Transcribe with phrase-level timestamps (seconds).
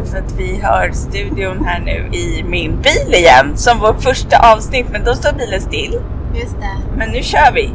[0.00, 4.52] lite för att vi har studion här nu i min bil igen som vårt första
[4.52, 6.00] avsnitt men då står bilen still.
[6.34, 6.96] Just det.
[6.96, 7.70] Men nu kör vi!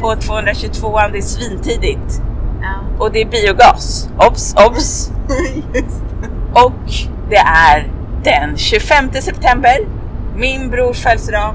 [0.00, 2.22] På 222 det är svintidigt.
[2.62, 3.04] Ja.
[3.04, 4.08] Och det är biogas.
[4.18, 5.10] Obs, obs!
[5.74, 6.60] Just det.
[6.60, 6.90] Och
[7.30, 7.90] det är
[8.24, 9.76] den 25 september,
[10.36, 11.54] min brors födelsedag.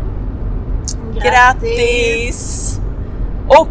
[1.13, 2.78] Grattis!
[3.49, 3.67] Och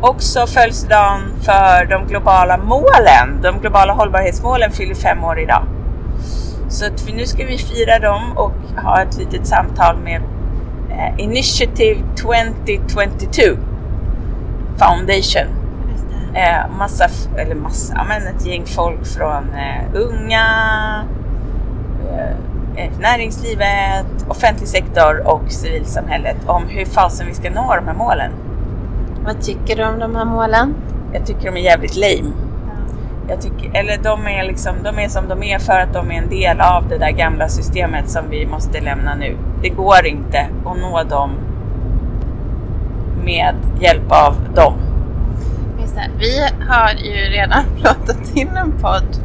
[0.00, 3.42] också födelsedagen för de globala målen.
[3.42, 5.64] De globala hållbarhetsmålen fyller fem år idag.
[6.68, 10.22] Så nu ska vi fira dem och ha ett litet samtal med
[10.90, 13.42] eh, Initiative 2022
[14.76, 15.46] Foundation.
[16.34, 20.44] Eh, massa, eller massa, men ett gäng folk från eh, unga,
[22.76, 28.32] eh, näringslivet, offentlig sektor och civilsamhället om hur fasen vi ska nå de här målen.
[29.24, 30.74] Vad tycker du om de här målen?
[31.12, 32.32] Jag tycker de är jävligt lame.
[33.28, 36.14] Jag tycker, eller de är, liksom, de är som de är för att de är
[36.14, 39.36] en del av det där gamla systemet som vi måste lämna nu.
[39.62, 41.30] Det går inte att nå dem
[43.24, 44.74] med hjälp av dem.
[46.18, 49.16] Vi har ju redan pratat in en podd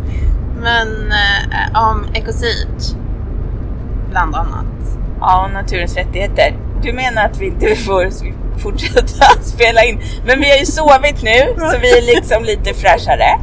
[0.61, 2.97] men, eh, om ekocid.
[4.09, 4.65] Bland annat.
[5.19, 6.55] Ja, och naturens rättigheter.
[6.81, 8.09] Du menar att vi inte får
[8.57, 10.01] fortsätta spela in?
[10.25, 13.39] Men vi har ju sovit nu så vi är liksom lite fräschare.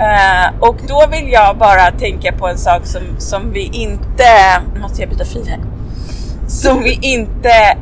[0.00, 4.24] Uh, och då vill jag bara tänka på en sak som, som vi inte...
[4.74, 5.60] Nu måste jag byta fil här.
[6.48, 7.76] Som vi inte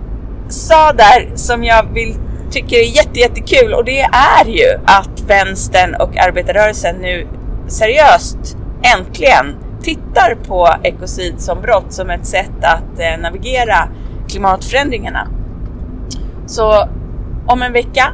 [0.49, 2.15] sa där som jag vill,
[2.51, 7.27] tycker är jätte, jättekul och det är ju att vänstern och arbetarrörelsen nu
[7.69, 8.57] seriöst
[8.97, 13.89] äntligen tittar på ekocid som brott som ett sätt att eh, navigera
[14.29, 15.29] klimatförändringarna.
[16.47, 16.89] Så
[17.47, 18.13] om en vecka,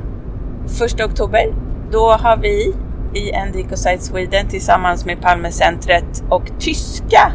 [0.84, 1.54] 1 oktober,
[1.90, 2.74] då har vi
[3.14, 7.32] i End Ecocide Sweden tillsammans med Palmecentret och tyska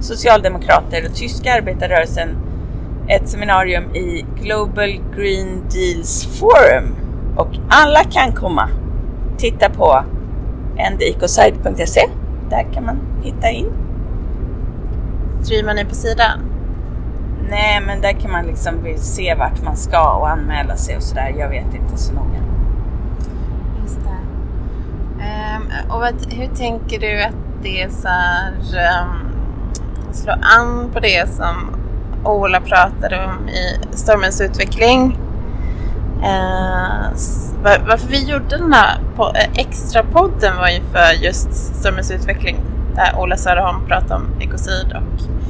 [0.00, 2.28] socialdemokrater och tyska arbetarrörelsen
[3.08, 6.96] ett seminarium i Global Green Deals Forum.
[7.36, 8.68] Och alla kan komma.
[9.38, 10.04] Titta på
[10.76, 12.00] endecocide.se.
[12.50, 13.72] Där kan man hitta in.
[15.42, 16.51] Streamar ni på sidan?
[17.52, 21.34] Nej, men där kan man liksom se vart man ska och anmäla sig och sådär.
[21.38, 22.38] Jag vet inte så noga.
[23.82, 24.20] Just det.
[25.56, 28.52] Um, och vad, hur tänker du att det så här,
[29.02, 31.76] um, slår an på det som
[32.24, 35.18] Ola pratade om i Stormens utveckling?
[36.18, 37.12] Uh,
[37.62, 42.10] var, varför vi gjorde den här po- eh, extra podden var ju för just Stormens
[42.10, 42.56] utveckling
[42.94, 45.41] där Ola Söderholm pratade om ekocid och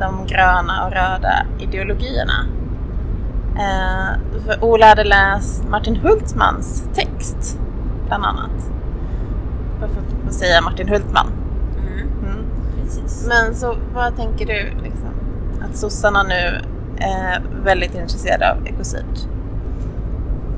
[0.00, 2.46] de gröna och röda ideologierna.
[3.58, 7.58] Eh, för Ola hade läst Martin Hultmans text,
[8.06, 8.70] bland annat.
[9.80, 11.26] Varför får säga Martin Hultman?
[11.78, 12.44] Mm, Mm.
[13.28, 15.08] Men så vad tänker du liksom,
[15.70, 16.60] att sossarna nu
[16.98, 19.04] är väldigt intresserade av ekocid?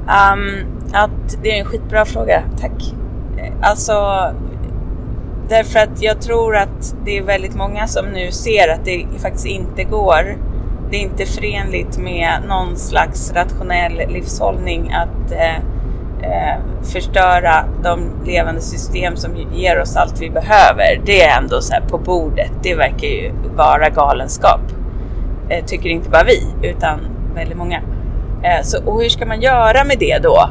[0.06, 2.94] Um, att det är en skitbra fråga, tack.
[3.36, 3.92] Eh, Alltså,
[5.48, 9.46] därför att jag tror att det är väldigt många som nu ser att det faktiskt
[9.46, 10.36] inte går.
[10.90, 15.56] Det är inte förenligt med någon slags rationell livshållning att eh,
[16.22, 21.00] eh, förstöra de levande system som ger oss allt vi behöver.
[21.04, 22.50] Det är ändå så här på bordet.
[22.62, 24.60] Det verkar ju vara galenskap.
[25.48, 27.00] Eh, tycker inte bara vi, utan
[27.34, 27.80] väldigt många.
[28.42, 30.50] Eh, Så, och hur ska man göra med det då?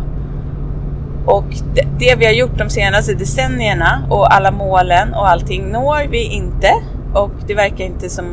[1.27, 1.45] Och
[1.75, 6.23] det, det vi har gjort de senaste decennierna och alla målen och allting når vi
[6.23, 6.73] inte.
[7.13, 8.25] Och det verkar inte som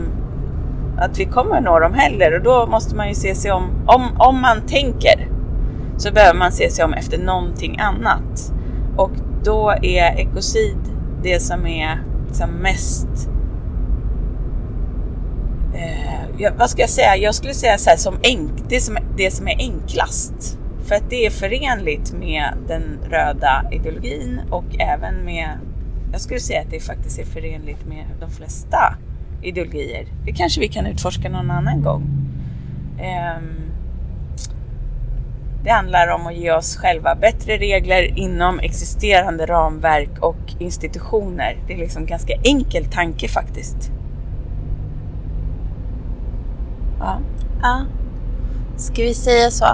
[0.99, 2.34] att vi kommer nå dem heller.
[2.34, 3.71] Och då måste man ju se sig om.
[3.87, 5.28] Om, om man tänker
[5.97, 8.53] så behöver man se sig om efter någonting annat.
[8.97, 9.11] Och
[9.44, 10.78] då är ekocid
[11.22, 13.28] det som är liksom mest
[15.75, 17.16] eh, vad ska jag säga?
[17.16, 20.59] Jag skulle säga så här som enk, det, som, det som är enklast.
[20.84, 25.59] För att det är förenligt med den röda ideologin och även med,
[26.12, 28.97] jag skulle säga att det faktiskt är förenligt med de flesta
[29.43, 30.06] ideologier.
[30.25, 32.03] Det kanske vi kan utforska någon annan gång.
[33.00, 33.70] Ehm,
[35.64, 41.56] det handlar om att ge oss själva bättre regler inom existerande ramverk och institutioner.
[41.67, 43.91] Det är liksom en ganska enkel tanke faktiskt.
[46.99, 47.19] Ja,
[47.62, 47.85] Ja.
[48.76, 49.67] Ska vi säga så?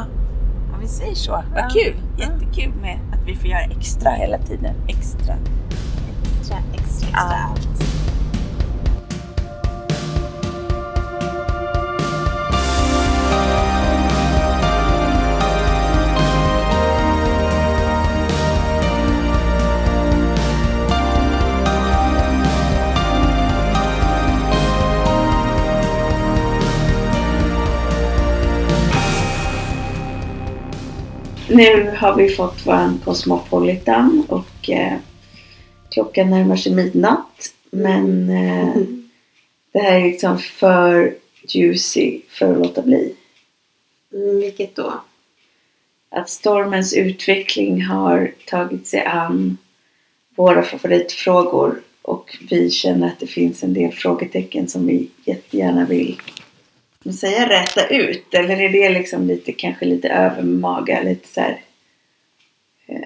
[0.81, 1.32] Vi säger så.
[1.32, 1.69] Vad Ja.
[1.73, 1.94] kul!
[2.19, 4.75] Jättekul med att vi får göra extra hela tiden.
[4.88, 5.35] Extra.
[6.41, 7.19] Extra, extra, extra.
[7.19, 8.00] Allt.
[31.50, 34.99] Nu har vi fått våran Cosmopolitan och eh,
[35.91, 37.55] klockan närmar sig midnatt.
[37.70, 38.75] Men eh,
[39.73, 41.14] det här är liksom för
[41.49, 43.14] juicy för att låta bli.
[44.14, 45.00] Mm, vilket då?
[46.11, 49.58] Att stormens utveckling har tagit sig an
[50.35, 56.20] våra favoritfrågor och vi känner att det finns en del frågetecken som vi jättegärna vill
[57.05, 61.61] vill säga räta ut eller är det liksom lite kanske lite övermaga lite så här,
[62.87, 63.00] eh,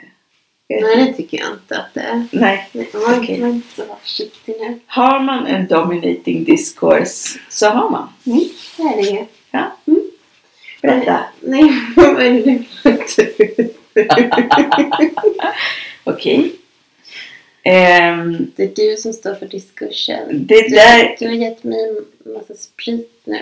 [0.68, 2.26] Nej, det tycker jag inte att det är.
[2.32, 2.68] Nej.
[2.72, 3.38] Nej, Man Okej.
[3.38, 4.78] kan inte så försiktig nu.
[4.86, 8.08] Har man en dominating discourse så har man.
[8.26, 8.40] Mm,
[8.76, 9.28] det är det inget.
[9.50, 9.76] Ja.
[9.86, 10.02] Mm.
[10.82, 11.24] Berätta.
[11.40, 12.64] Nej, vad är det?
[16.04, 16.52] Okej.
[17.62, 20.46] Ehm, Det är du som står för diskursen.
[20.46, 21.16] det Du, där...
[21.18, 21.78] du har gett mig
[22.24, 23.38] en massa sprit nu.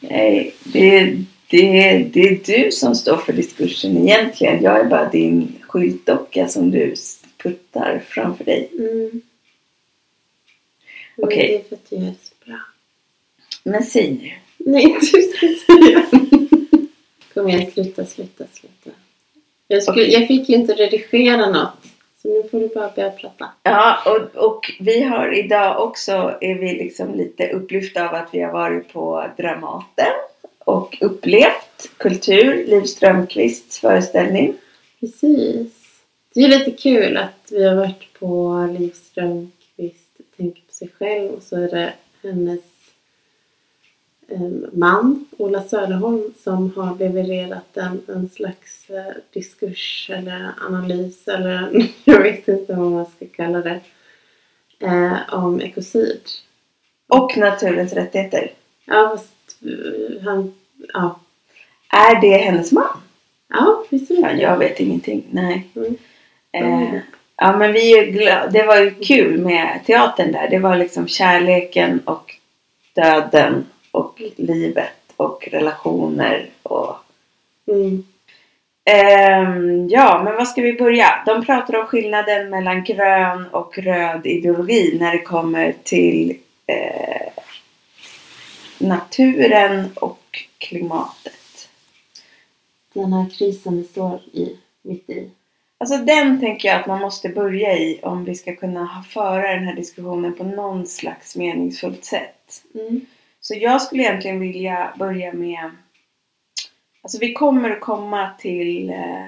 [0.00, 1.16] Nej, det,
[1.48, 4.62] det, det är du som står för diskursen egentligen.
[4.62, 6.94] Jag är bara din skyltdocka som du
[7.42, 8.70] puttar framför dig.
[8.78, 9.20] Mm.
[11.16, 11.48] Okej.
[11.48, 12.60] Det är för att gör det så bra.
[13.62, 14.32] Men säg nu.
[14.70, 16.06] Nej, du ska säga.
[17.34, 18.90] Kom igen, sluta, sluta, sluta.
[19.68, 20.12] Jag, skulle, Okej.
[20.12, 21.84] jag fick ju inte redigera något.
[22.28, 23.48] Nu får du bara börja prata.
[23.62, 28.40] Ja, och, och vi har idag också, är vi liksom lite upplyfta av att vi
[28.40, 30.12] har varit på Dramaten
[30.58, 34.54] och upplevt kultur, Liv Strömquists föreställning.
[35.00, 35.72] Precis.
[36.34, 40.08] Det är lite kul att vi har varit på Liv Strömquist
[40.38, 41.92] tänker på sig själv och så är det
[42.22, 42.60] hennes
[44.72, 52.22] man, Ola Söderholm, som har levererat en, en slags eh, diskurs eller analys eller jag
[52.22, 53.80] vet inte vad man ska kalla det
[54.80, 56.20] eh, om ekocid.
[57.08, 58.50] Och naturens rättigheter.
[58.84, 60.54] Ja, fast eh, han...
[60.92, 61.20] Ja,
[61.92, 63.00] Är det hennes man?
[63.48, 65.24] ja visst är Ja, det jag vet ingenting.
[65.30, 65.66] Nej.
[65.76, 65.96] Mm.
[66.52, 67.00] Eh,
[67.36, 68.50] ja, men vi är glada.
[68.50, 70.48] Det var ju kul med teatern där.
[70.50, 72.34] Det var liksom kärleken och
[72.94, 73.64] döden
[73.98, 76.96] och livet och relationer och
[77.68, 78.04] Mm.
[78.84, 81.22] Ehm, ja, men vad ska vi börja?
[81.26, 87.32] De pratar om skillnaden mellan grön och röd ideologi när det kommer till eh,
[88.78, 91.68] naturen och klimatet.
[92.92, 95.30] Den här krisen vi står i, mitt i.
[95.78, 99.64] Alltså den tänker jag att man måste börja i om vi ska kunna föra den
[99.64, 102.62] här diskussionen på någon slags meningsfullt sätt.
[102.74, 103.06] Mm.
[103.48, 105.70] Så jag skulle egentligen vilja börja med
[107.02, 109.26] Alltså vi kommer att komma till eh,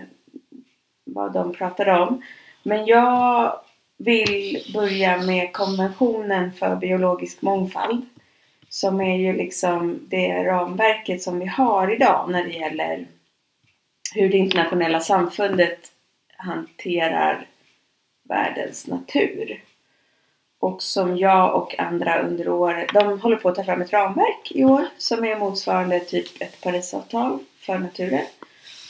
[1.04, 2.22] vad de pratar om.
[2.62, 3.60] Men jag
[3.98, 8.06] vill börja med konventionen för biologisk mångfald.
[8.68, 13.06] Som är ju liksom det ramverket som vi har idag när det gäller
[14.14, 15.92] hur det internationella samfundet
[16.36, 17.46] hanterar
[18.28, 19.60] världens natur.
[20.60, 24.50] Och som jag och andra under året, de håller på att ta fram ett ramverk
[24.50, 28.26] i år som är motsvarande typ ett Parisavtal för naturen.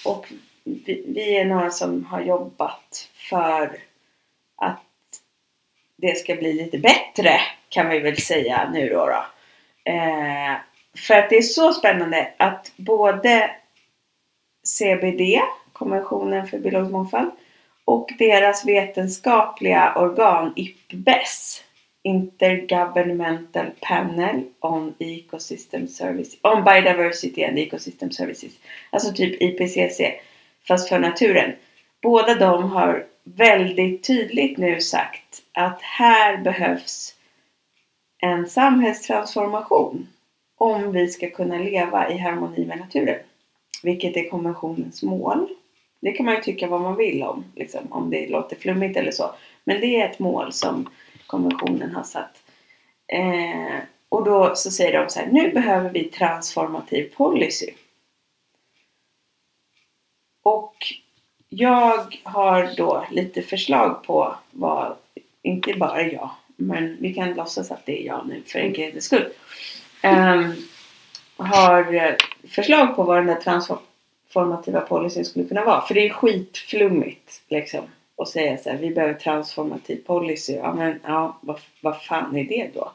[0.04, 0.32] Och
[0.64, 3.78] vi, vi är några som har jobbat för
[4.56, 4.84] att
[5.96, 9.06] det ska bli lite bättre kan vi väl säga nu då.
[9.06, 9.24] då.
[9.90, 10.56] Eh,
[10.96, 13.50] för att det är så spännande att både
[14.64, 15.40] CBD,
[15.72, 17.30] konventionen för biologisk mångfald,
[17.84, 21.64] och deras vetenskapliga organ IPBES,
[22.02, 28.52] Intergovernmental Panel on Ecosystem Services, on Biodiversity and Ecosystem Services,
[28.90, 30.00] alltså typ IPCC,
[30.68, 31.52] fast för naturen.
[32.02, 37.14] Båda de har väldigt tydligt nu sagt att här behövs
[38.22, 40.08] en samhällstransformation
[40.56, 43.18] om vi ska kunna leva i harmoni med naturen.
[43.82, 45.48] Vilket är konventionens mål.
[46.00, 49.10] Det kan man ju tycka vad man vill om, liksom, om det låter flummigt eller
[49.10, 49.34] så.
[49.64, 50.88] Men det är ett mål som
[51.30, 52.42] konventionen har satt.
[53.12, 57.70] Eh, och då så säger de så här, nu behöver vi transformativ policy.
[60.42, 60.76] Och
[61.48, 64.96] jag har då lite förslag på vad,
[65.42, 69.32] inte bara jag, men vi kan låtsas att det är jag nu för enkelhetens skull.
[70.04, 70.54] Um,
[71.36, 72.14] har eh,
[72.48, 75.80] förslag på vad den där transformativa policyn skulle kunna vara.
[75.80, 77.84] För det är skitflummigt liksom
[78.20, 80.52] och säga så här, vi behöver transformativ policy.
[80.52, 82.92] Ja men ja, vad, vad fan är det då?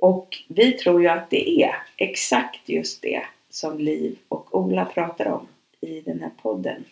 [0.00, 5.26] Och vi tror ju att det är exakt just det som Liv och Ola pratar
[5.26, 5.46] om
[5.80, 6.84] i den här podden.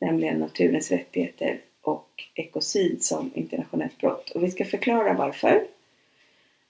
[0.00, 4.30] Nämligen naturens rättigheter och ekocid som internationellt brott.
[4.30, 5.66] Och vi ska förklara varför.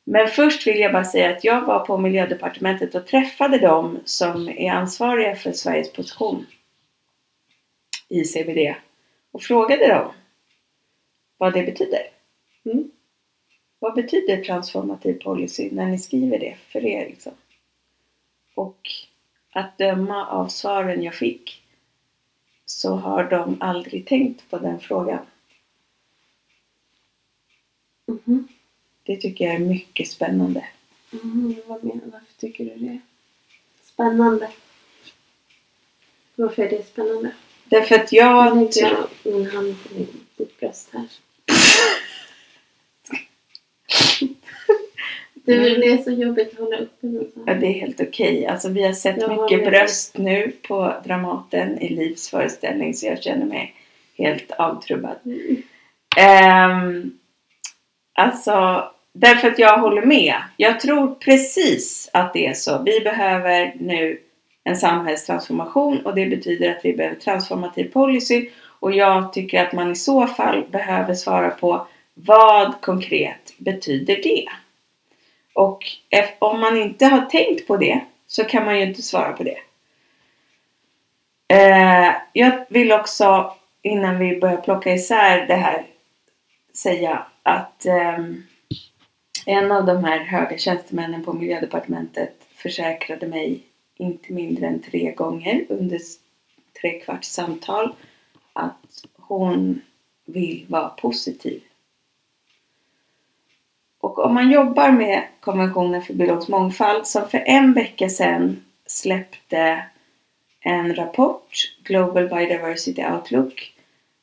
[0.05, 4.49] Men först vill jag bara säga att jag var på miljödepartementet och träffade dem som
[4.49, 6.47] är ansvariga för Sveriges position
[8.09, 8.75] i CBD
[9.35, 10.13] och frågade dem
[11.37, 12.11] vad det betyder.
[12.65, 12.91] Mm.
[13.79, 17.09] Vad betyder transformativ policy när ni skriver det för er?
[17.09, 17.33] Liksom?
[18.55, 18.91] Och
[19.51, 21.63] att döma av svaren jag fick
[22.67, 25.27] så har de aldrig tänkt på den frågan.
[28.07, 28.49] Mhm.
[29.03, 30.67] Det tycker jag är mycket spännande.
[31.11, 33.01] Mhm, vad menar Varför tycker du det?
[33.83, 34.51] Spännande.
[36.35, 37.33] Varför är det spännande?
[37.75, 38.57] Därför att Jag jag...
[38.57, 38.91] lägger
[39.23, 39.89] jag min hand på
[40.37, 41.05] ditt bröst här.
[45.35, 48.47] Du, det är så jobbigt att hålla uppe så Ja, det är helt okej.
[48.47, 53.23] Alltså vi har sett Jag mycket bröst nu på Dramaten i Livs föreställning så jag
[53.23, 53.75] känner mig
[54.19, 55.17] helt avtrubbad.
[55.25, 55.63] Mm.
[56.17, 57.19] Ehm,
[58.13, 60.37] alltså, därför att jag håller med.
[60.57, 62.83] Jag tror precis att det är så.
[62.83, 64.21] Vi behöver nu
[64.65, 68.49] en samhällstransformation och det betyder att vi behöver transformativ policy
[68.81, 74.49] och jag tycker att man i så fall behöver svara på vad konkret betyder det?
[75.53, 75.85] Och
[76.39, 79.59] om man inte har tänkt på det så kan man ju inte svara på det.
[81.49, 85.85] Eh, jag vill också innan vi börjar plocka isär det här
[86.75, 88.43] säga att ehm,
[89.47, 93.63] en av de här höga tjänstemännen på miljödepartementet försäkrade mig
[93.97, 96.01] inte mindre än tre gånger under
[96.81, 97.95] tre kvarts samtal
[98.53, 99.81] att hon
[100.25, 101.63] vill vara positiv.
[104.01, 109.85] Och om man jobbar med konventionen för biologisk mångfald som för en vecka sedan släppte
[110.61, 113.75] en rapport, Global Biodiversity Outlook,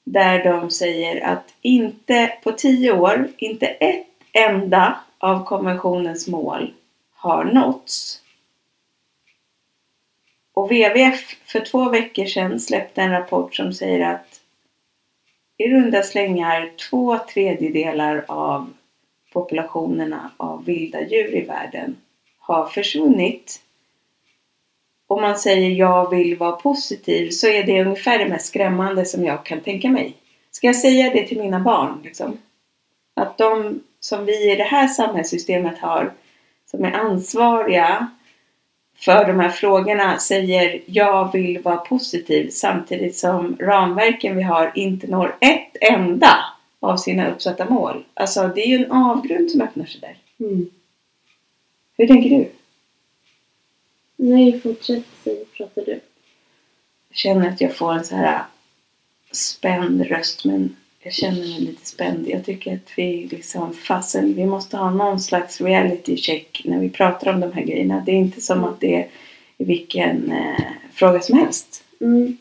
[0.04, 6.74] där de säger att inte på tio år, inte ett enda av konventionens mål
[7.14, 8.22] har nåtts.
[10.54, 14.42] Och WWF för två veckor sedan släppte en rapport som säger att
[15.58, 18.74] i runda slängar två tredjedelar av
[19.34, 21.96] populationerna av vilda djur i världen
[22.40, 23.62] har försvunnit.
[25.08, 29.26] Om man säger jag vill vara positiv så är det ungefär det mest skrämmande som
[29.26, 30.14] jag kan tänka mig.
[30.52, 32.02] Ska jag säga det till mina barn?
[32.04, 32.38] Liksom?
[33.16, 36.14] Att de som vi i det här samhällssystemet har
[36.66, 38.08] som är ansvariga
[39.02, 45.08] för de här frågorna säger jag vill vara positiv samtidigt som ramverken vi har inte
[45.08, 46.38] når ett enda
[46.80, 48.04] av sina uppsatta mål.
[48.14, 50.18] Alltså det är ju en avgrund som öppnar sig där.
[50.46, 50.70] Mm.
[51.98, 52.52] Hur tänker du?
[54.16, 56.00] Nej, fortsätt säg, pratar du.
[57.10, 58.42] Jag känner att jag får en så här
[59.32, 62.28] spänd röst men jag känner mig lite spänd.
[62.30, 66.90] Jag tycker att vi liksom fasen, vi måste ha någon slags reality check när vi
[66.90, 68.04] pratar om de här grejerna.
[68.06, 69.08] Det är inte som att det är
[69.58, 71.84] vilken eh, fråga som helst.
[72.02, 72.38] Mm.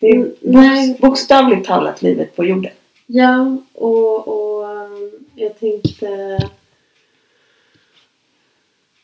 [0.00, 0.96] Det är Mm, nej.
[1.00, 2.72] bokstavligt talat livet på jorden.
[3.06, 6.38] Ja, och, och um, jag tänkte...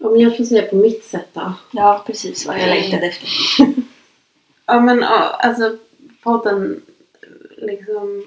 [0.00, 1.52] Om jag får säga på mitt sätt då.
[1.72, 3.28] Ja, precis vad jag längtade efter.
[4.68, 5.76] Ja men alltså
[6.22, 6.82] podden
[7.56, 8.24] liksom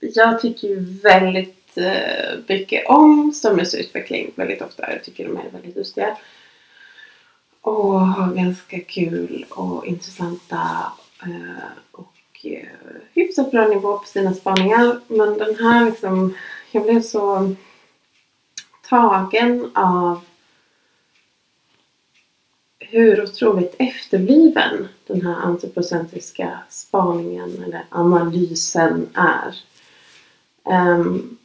[0.00, 4.92] Jag tycker ju väldigt eh, mycket om Stormens utveckling väldigt ofta.
[4.92, 6.16] Jag tycker de är väldigt lustiga.
[7.60, 10.92] Och har ganska kul och intressanta
[11.22, 12.66] eh, och eh,
[13.14, 15.00] hyfsat bra nivå på sina spaningar.
[15.08, 16.34] Men den här liksom
[16.70, 17.54] Jag blev så
[18.88, 20.20] tagen av
[22.80, 29.54] hur otroligt efterbliven den här antropocentriska spaningen eller analysen är.
[30.64, 31.38] Um,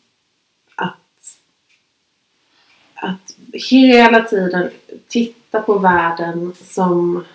[0.75, 1.37] att,
[2.95, 4.69] att hela tiden
[5.07, 7.25] titta på världen som,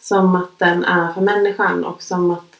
[0.00, 2.56] som att den är för människan och som att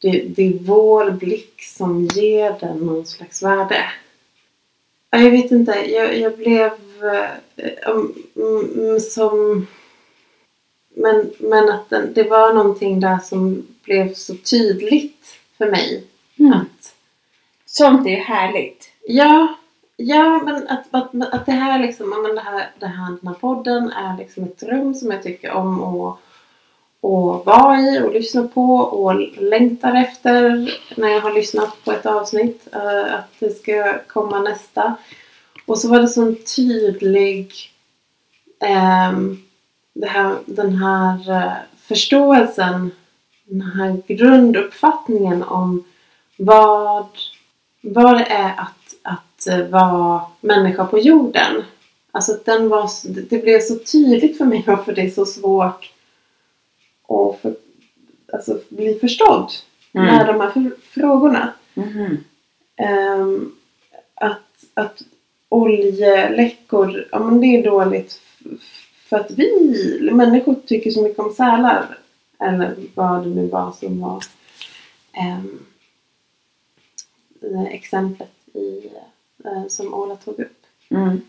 [0.00, 3.84] det, det är vår blick som ger den någon slags värde.
[5.10, 6.72] Jag vet inte, jag, jag blev
[7.86, 9.66] um, um, som
[10.94, 16.04] men, men att den, det var någonting där som blev så tydligt för mig.
[16.38, 16.52] Mm.
[16.52, 16.94] Att,
[17.66, 18.88] Sånt är härligt.
[19.06, 19.54] ja,
[19.96, 23.34] ja, men att, att, att det här liksom, men det här, det här, den här
[23.34, 26.18] podden är liksom ett rum som jag tycker om att,
[27.02, 30.40] att vara i och lyssna på och längtar efter
[30.96, 32.68] när jag har lyssnat på ett avsnitt.
[32.72, 34.94] eh, att det ska komma nästa.
[35.66, 37.52] Och så var det så en tydlig
[38.60, 39.53] det
[40.02, 42.90] här, den här eh, förståelsen,
[43.44, 45.84] den här grunduppfattningen om
[46.36, 47.06] vad,
[47.80, 51.62] vad det är att att eh, vara människa på jorden.
[52.10, 52.90] Alltså att den var,
[53.30, 55.92] det blev så tydligt för mig varför det är så svårt
[57.08, 57.54] att för,
[58.32, 59.52] alltså, bli förstådd
[59.96, 60.06] Mm.
[60.06, 61.52] med de här fr- frågorna.
[61.74, 62.24] Mhm.
[62.76, 63.52] Ehm,
[64.14, 65.02] att, att
[65.48, 68.20] oljeläckor, ja men det är dåligt
[69.14, 71.98] för att vi människor tycker så mycket om sälar.
[72.38, 74.22] Eller vad det nu var som var
[77.40, 78.90] det exemplet i,
[79.44, 80.66] eh, som Ola tog upp.
[80.88, 81.20] Mm.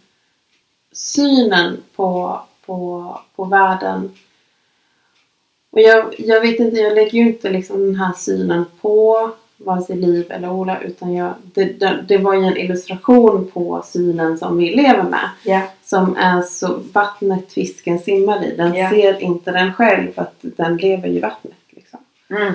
[0.92, 4.16] Synen på, på, på världen.
[5.70, 9.82] Och jag, jag vet inte, jag lägger ju inte liksom den här synen på vare
[9.82, 14.38] sig Liv eller Ola utan jag, det, det, det var ju en illustration på synen
[14.38, 15.30] som vi lever med.
[15.46, 15.62] Ja.
[15.84, 18.56] Som är så vattnet fisken simmar i.
[18.56, 18.90] Den Ja.
[18.90, 21.56] ser inte den själv för att den lever i vattnet.
[21.70, 22.00] Liksom.
[22.30, 22.54] Mm.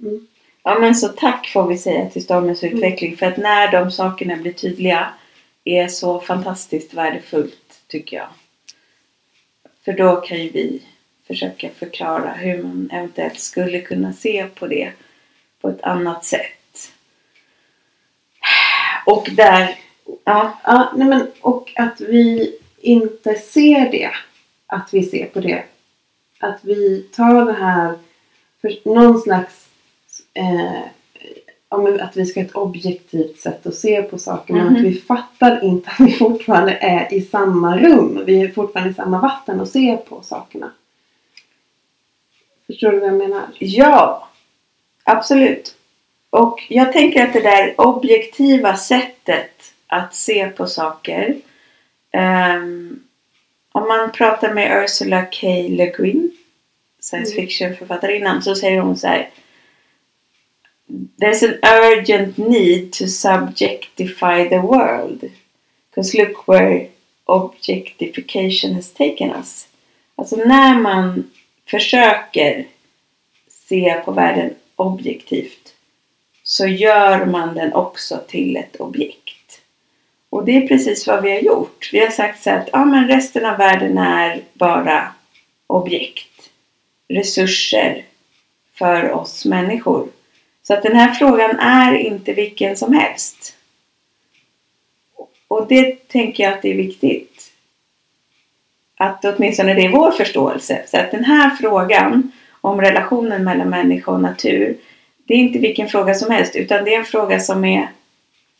[0.00, 0.26] Mm.
[0.62, 4.36] Ja men så tack får vi säga till Stormens utveckling för att när de sakerna
[4.36, 5.08] blir tydliga
[5.64, 8.28] är så fantastiskt värdefullt tycker jag.
[9.84, 10.82] För då kan ju vi
[11.26, 14.92] försöka förklara hur man eventuellt skulle kunna se på det
[15.60, 16.92] på ett annat sätt.
[19.06, 19.78] Och där,
[20.24, 24.10] ja, Ja, nej men, och att vi inte ser det.
[24.66, 25.64] Att vi ser på det.
[26.40, 27.98] Att vi tar det här
[28.60, 29.68] för någon slags
[30.34, 30.80] eh,
[32.00, 34.54] att vi ska ha ett objektivt sätt att se på saker.
[34.54, 34.76] Men Mhm.
[34.76, 38.22] att vi fattar inte att vi fortfarande är i samma rum.
[38.26, 40.70] Vi är fortfarande i samma vatten och ser på sakerna.
[42.66, 43.42] Förstår du vad jag menar?
[43.58, 44.27] Ja,
[45.08, 45.74] absolut.
[46.30, 51.36] Och jag tänker att det där objektiva sättet att se på saker.
[52.12, 53.00] ehm,
[53.72, 55.46] om man pratar med Ursula K.
[55.68, 56.30] Le Guin,
[57.00, 57.46] science Mm.
[57.46, 59.30] fiction författarinnan, så säger hon så här.
[61.20, 65.30] There's an urgent need to subjectify the world.
[65.90, 66.86] Because look where
[67.24, 69.68] objectification has taken us.
[70.16, 71.30] Alltså när man
[71.66, 72.66] försöker
[73.68, 75.74] se på världen objektivt
[76.42, 79.60] så gör man den också till ett objekt.
[80.30, 81.90] Och det är precis vad vi har gjort.
[81.92, 85.14] Vi har sagt så att ja, men resten av världen är bara
[85.66, 86.50] objekt.
[87.08, 88.04] Resurser
[88.74, 90.08] för oss människor.
[90.62, 93.56] Så att den här frågan är inte vilken som helst.
[95.48, 97.52] Och det tänker jag att det är viktigt.
[98.96, 100.84] Att åtminstone det är vår förståelse.
[100.86, 104.76] Så att den här frågan om relationen mellan människa och natur.
[105.26, 107.88] Det är inte vilken fråga som helst utan det är en fråga som är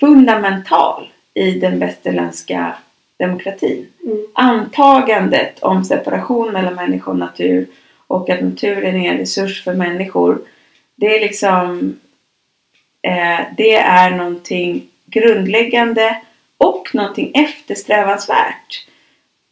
[0.01, 2.75] fundamental i den västerländska
[3.17, 3.87] demokratin.
[4.05, 4.27] Mm.
[4.33, 7.67] Antagandet om separation mellan människa och natur
[8.07, 10.39] och att naturen är en resurs för människor.
[10.95, 11.97] Det är liksom
[13.03, 16.23] eh, det är någonting grundläggande
[16.59, 18.88] och någonting eftersträvansvärt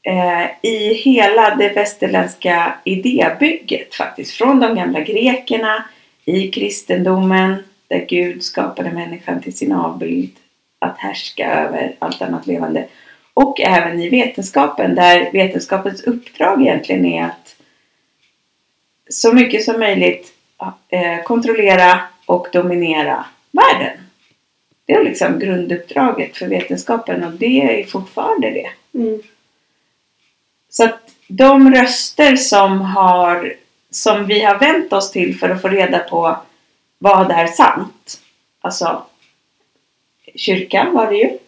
[0.06, 4.32] eh, i hela det västerländska idébygget faktiskt.
[4.32, 5.84] Från de gamla grekerna,
[6.24, 10.30] i kristendomen där Gud skapade människan till sin avbild
[10.78, 12.86] att härska över allt annat levande.
[13.34, 17.56] Och även i vetenskapen där vetenskapens uppdrag egentligen är att
[19.08, 20.32] så mycket som möjligt
[20.88, 23.98] eh, kontrollera och dominera världen.
[24.86, 28.98] Det är liksom grunduppdraget för vetenskapen och det är fortfarande det.
[28.98, 29.22] Mm.
[30.76, 33.54] Så att de röster som, har,
[33.90, 36.36] som vi har vänt oss till för att få reda på
[36.98, 38.20] vad är sant.
[38.60, 39.02] Alltså
[40.34, 41.38] kyrkan var det ju.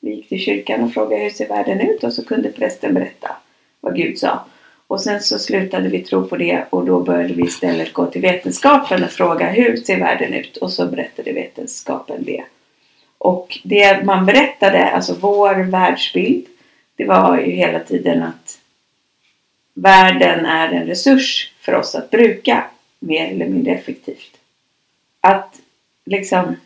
[0.00, 3.30] Vi gick till kyrkan och frågade hur ser världen ut och så kunde prästen berätta
[3.80, 4.44] vad Gud sa.
[4.86, 8.22] Och sen så slutade vi tro på det och då började vi istället gå till
[8.22, 10.56] vetenskapen och fråga hur ser världen ut?
[10.56, 12.44] Och så berättade vetenskapen det.
[13.18, 16.46] Och det man berättade, alltså vår världsbild,
[16.96, 18.58] det var ju hela tiden att
[19.82, 22.64] världen är en resurs för oss att bruka
[22.98, 24.36] mer eller mindre effektivt.
[25.20, 25.60] Att
[26.04, 26.56] liksom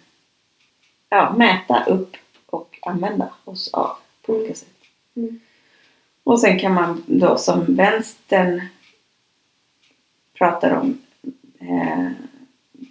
[1.09, 3.96] ja, mäta upp och använda oss av
[4.27, 4.68] på olika sätt.
[5.16, 5.40] Mm.
[6.25, 8.62] Och sen kan man då som vänstern
[10.35, 10.98] pratar om
[11.61, 12.11] eh,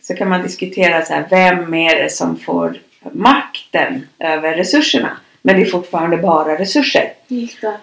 [0.01, 2.79] så kan man diskutera så här, vem är det som får
[3.11, 5.17] makten över resurserna?
[5.41, 7.13] Men det är fortfarande bara resurser.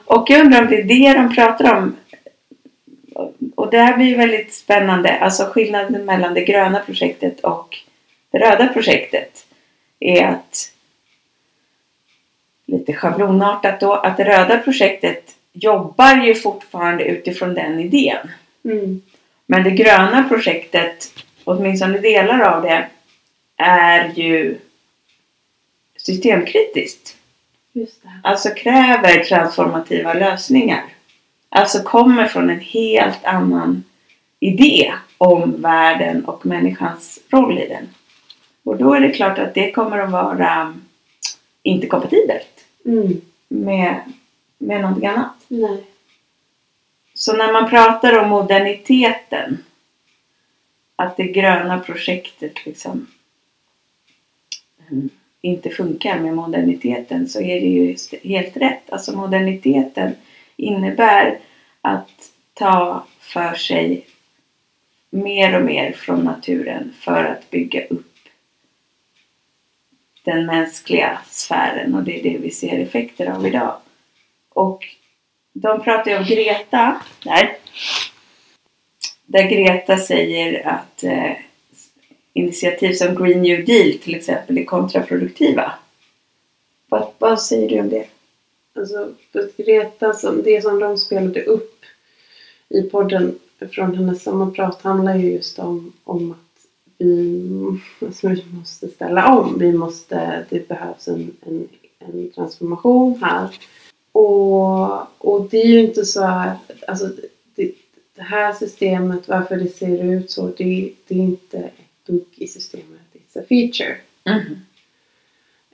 [0.05, 1.97] Och jag undrar om det är det de pratar om.
[3.55, 5.19] Och det här blir väldigt spännande.
[5.19, 7.77] Alltså skillnaden mellan det gröna projektet och
[8.31, 9.47] det röda projektet
[10.01, 10.73] är att
[12.67, 18.31] lite schablonartat då att det röda projektet jobbar ju fortfarande utifrån den idén.
[18.65, 19.03] Mm.
[19.47, 21.13] Men det gröna projektet,
[21.45, 22.89] åtminstone delar av det,
[23.57, 24.59] är ju
[25.97, 27.17] systemkritiskt.
[28.23, 30.85] Alltså kräver transformativa lösningar.
[31.49, 33.85] Alltså kommer från en helt annan
[34.41, 37.89] idé om världen och människans roll i den.
[38.65, 40.75] Och då är det klart att det kommer att vara
[41.63, 43.21] inte kompatibelt Mm.
[43.49, 44.01] med,
[44.59, 45.35] med någonting annat.
[45.49, 45.85] Nej.
[47.15, 49.65] Så när man pratar om moderniteten,
[50.97, 53.07] att det gröna projektet liksom
[54.91, 55.09] mm,
[55.41, 58.91] inte funkar med moderniteten så är det ju helt rätt.
[58.93, 60.15] Alltså moderniteten
[60.59, 61.39] innebär
[61.81, 64.07] att ta för sig
[65.11, 68.15] mer och mer från naturen för att bygga upp
[70.25, 73.77] den mänskliga sfären och det är det vi ser effekter av idag.
[74.49, 74.85] Och
[75.53, 77.57] de pratar ju om Greta där.
[79.27, 81.33] Där Greta säger att eh,
[82.33, 85.73] initiativ som Green New Deal till exempel är kontraproduktiva.
[86.89, 88.07] Vad, vad säger du om det?
[88.79, 89.13] Alltså,
[89.57, 91.85] Greta, som, det som de spelade upp
[92.69, 93.39] i podden
[93.71, 96.67] från hennes sommarprat handlar ju just om, om att
[96.99, 99.59] vi, alltså, vi måste ställa om.
[99.59, 103.49] Vi måste, det behövs en, en, en transformation här.
[104.13, 106.57] Och, och det är ju inte så här,
[106.89, 107.11] alltså
[107.55, 107.73] det,
[108.15, 112.49] det här systemet, varför det ser ut så, det, det är inte ett dugg i
[112.49, 113.01] systemet.
[113.13, 113.97] It's a feature.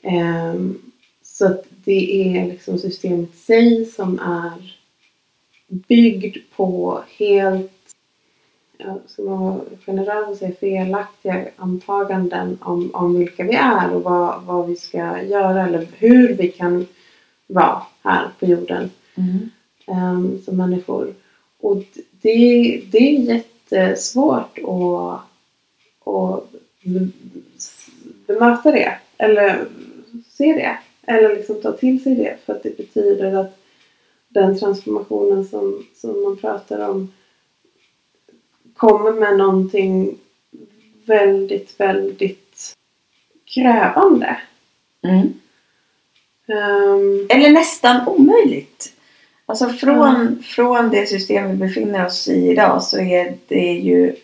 [0.02, 0.92] Ehm,
[1.38, 4.76] så att det är liksom systemet i sig som är
[5.68, 7.72] byggd på helt,
[8.78, 14.42] ja, som var generös och säga, felaktiga antaganden om, om vilka vi är och vad,
[14.42, 16.86] vad vi ska göra eller hur vi kan
[17.46, 19.50] vara här på jorden Mm.
[19.86, 21.14] ehm, som människor.
[21.60, 25.20] Och det, det är jättesvårt att,
[26.14, 27.08] att be-
[28.26, 29.66] bemöta det eller
[30.28, 33.58] se det eller liksom ta till sig det för att det betyder att
[34.28, 37.12] den transformationen som, som man pratar om
[38.76, 40.18] kommer med någonting
[41.06, 42.74] väldigt, väldigt
[43.44, 44.36] krävande.
[45.02, 45.32] Mm.
[46.46, 48.92] Ehm, Eller nästan omöjligt.
[49.46, 54.16] Alltså från, från det system vi befinner oss i idag så är det ju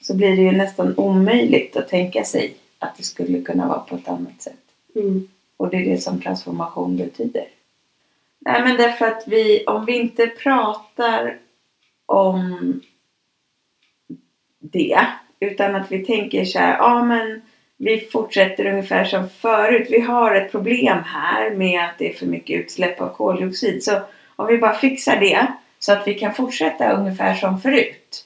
[0.00, 3.96] så blir det ju nästan omöjligt att tänka sig att det skulle kunna vara på
[3.96, 4.54] ett annat sätt.
[4.94, 7.48] mm, och det är det som transformation betyder.
[8.38, 11.38] Nej men därför att vi, om vi inte pratar
[12.06, 12.80] om
[14.58, 15.06] det
[15.40, 17.42] utan att vi tänker så här, ja men
[17.76, 19.88] vi fortsätter ungefär som förut.
[19.90, 23.84] Vi har ett problem här med att det är för mycket utsläpp av koldioxid.
[23.84, 24.00] Så
[24.36, 25.46] om vi bara fixar det
[25.78, 28.25] så att vi kan fortsätta ungefär som förut.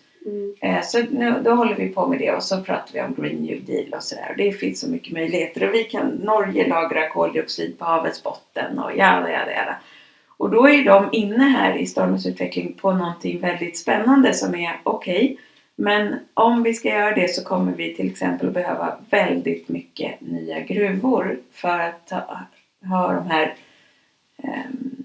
[0.62, 3.42] Eh, så nu, då håller vi på med det och så pratar vi om Green
[3.42, 4.34] New Deal och sådär.
[4.36, 5.68] Det finns så mycket möjligheter.
[5.68, 9.76] Och vi kan, Norge lagra koldioxid på havets botten och jada, jada, jada.
[10.40, 14.80] Och då är de inne här i Stormens utveckling på någonting väldigt spännande som är
[14.82, 15.38] okej.
[15.76, 20.20] men om vi ska göra det så kommer vi till exempel att behöva väldigt mycket
[20.20, 22.40] nya gruvor för att ha,
[22.88, 23.54] ha de här
[24.42, 25.04] ehm,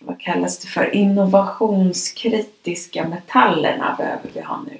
[0.00, 4.78] vad kallas det för, innovationskritiska metallerna behöver vi ha nu.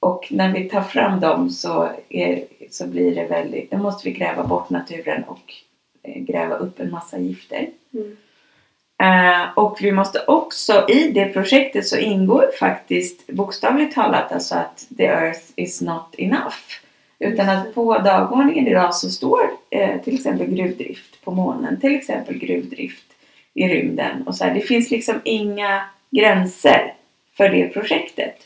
[0.00, 4.14] Och när vi tar fram dem så, är, så blir det väldigt, då måste vi
[4.14, 5.54] gräva bort naturen och
[6.02, 7.68] eh, gräva upp en massa gifter.
[7.94, 8.16] mm,
[9.00, 14.86] Eh, och vi måste också, i det projektet så ingår faktiskt bokstavligt talat alltså att
[14.96, 16.56] the earth is not enough.
[17.18, 22.38] Utan att på dagordningen idag så står eh, till exempel gruvdrift på månen, till exempel
[22.38, 23.04] gruvdrift
[23.54, 24.22] i rymden.
[24.26, 26.94] Och så här, det finns liksom inga gränser
[27.36, 28.36] för det projektet.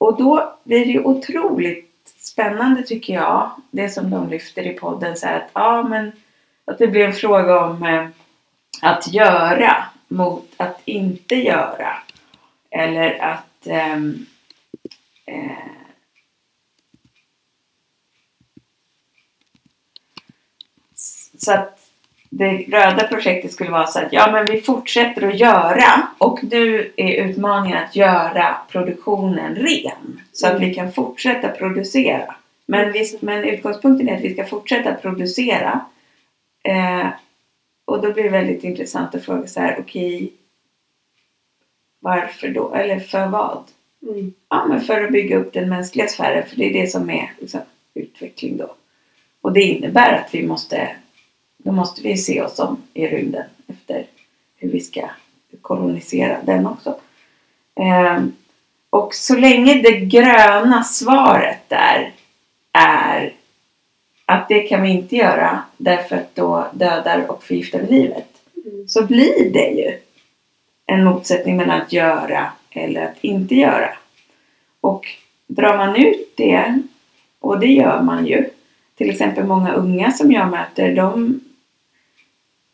[0.00, 5.16] Och då blir det ju otroligt spännande tycker jag, det som de lyfter i podden,
[5.16, 6.12] så att, ja, men,
[6.64, 8.08] att det blir en fråga om eh,
[8.82, 11.96] att göra mot att inte göra.
[12.70, 14.26] Eller att ehm,
[15.26, 15.56] eh, eh,
[21.38, 21.79] så att
[22.30, 26.92] det röda projektet skulle vara så att ja men vi fortsätter att göra och nu
[26.96, 32.34] är utmaningen att göra produktionen ren så att vi kan fortsätta producera.
[32.66, 35.80] Men, visst, men utgångspunkten är att vi ska fortsätta producera
[36.62, 37.06] eh,
[37.84, 40.32] och då blir det väldigt intressant att fråga så här okej
[42.00, 42.74] varför då?
[42.74, 43.64] Eller för vad?
[44.02, 47.10] mm, Ja, men för att bygga upp den mänskliga sfären, för det är det som
[47.10, 47.60] är liksom,
[47.94, 48.74] utveckling då.
[49.40, 50.96] Och det innebär att vi måste,
[51.62, 54.06] då måste vi se oss om i rymden efter
[54.56, 55.08] hur vi ska
[55.60, 56.98] kolonisera den också.
[57.80, 58.32] Ehm,
[58.90, 62.12] och så länge det gröna svaret där
[62.72, 63.34] är
[64.24, 68.28] att det kan vi inte göra därför att då dödar och förgiftar vi livet.
[68.66, 68.88] Mm.
[68.88, 69.98] Så blir det ju
[70.86, 73.90] en motsättning mellan att göra eller att inte göra.
[74.80, 75.06] Och
[75.46, 76.82] drar man ut det,
[77.40, 78.50] och det gör man ju,
[78.94, 81.40] till exempel många unga som jag möter, de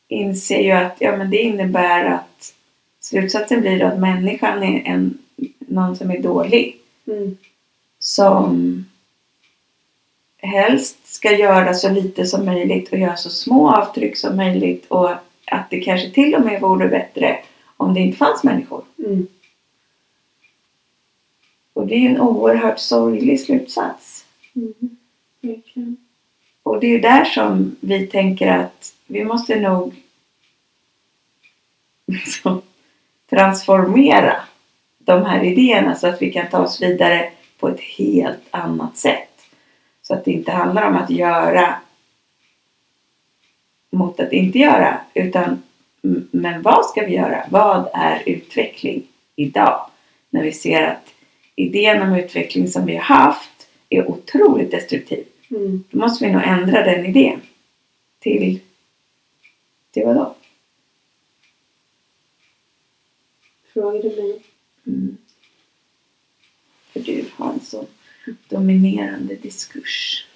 [0.09, 2.55] inser ju att ja, men det innebär att
[3.01, 5.19] slutsatsen blir att människan är en,
[5.59, 6.81] någon som är dålig.
[7.07, 7.37] Mm.
[7.99, 8.85] Som
[10.37, 15.11] helst ska göra så lite som möjligt och göra så små avtryck som möjligt och
[15.47, 17.39] att det kanske till och med vore bättre
[17.77, 18.85] om det inte fanns människor.
[18.99, 19.27] Mm.
[21.73, 24.25] Och det är en oerhört sorglig slutsats.
[24.55, 24.75] Mm.
[25.41, 26.06] Verkligen.
[26.67, 29.95] Och det är ju där som vi tänker att vi måste nog
[32.07, 32.63] liksom
[33.31, 34.37] transformera
[34.99, 39.29] de här idéerna så att vi kan ta oss vidare på ett helt annat sätt.
[40.03, 41.75] Så att det inte handlar om att göra
[43.91, 45.63] mot att inte göra utan
[46.31, 47.47] men vad ska vi göra?
[47.51, 49.03] Vad är utveckling
[49.37, 49.91] idag?
[50.31, 51.15] När vi ser att
[51.57, 55.25] idén om utveckling som vi har haft är otroligt destruktiv.
[55.51, 55.85] Mm.
[55.91, 57.41] Då måste vi nog ändra den idén.
[58.19, 58.61] Till,
[59.91, 60.35] till vad då?
[63.73, 64.43] Frågar du mig?
[64.87, 65.17] Mm.
[66.93, 67.87] För du har en så
[68.49, 70.27] dominerande diskurs.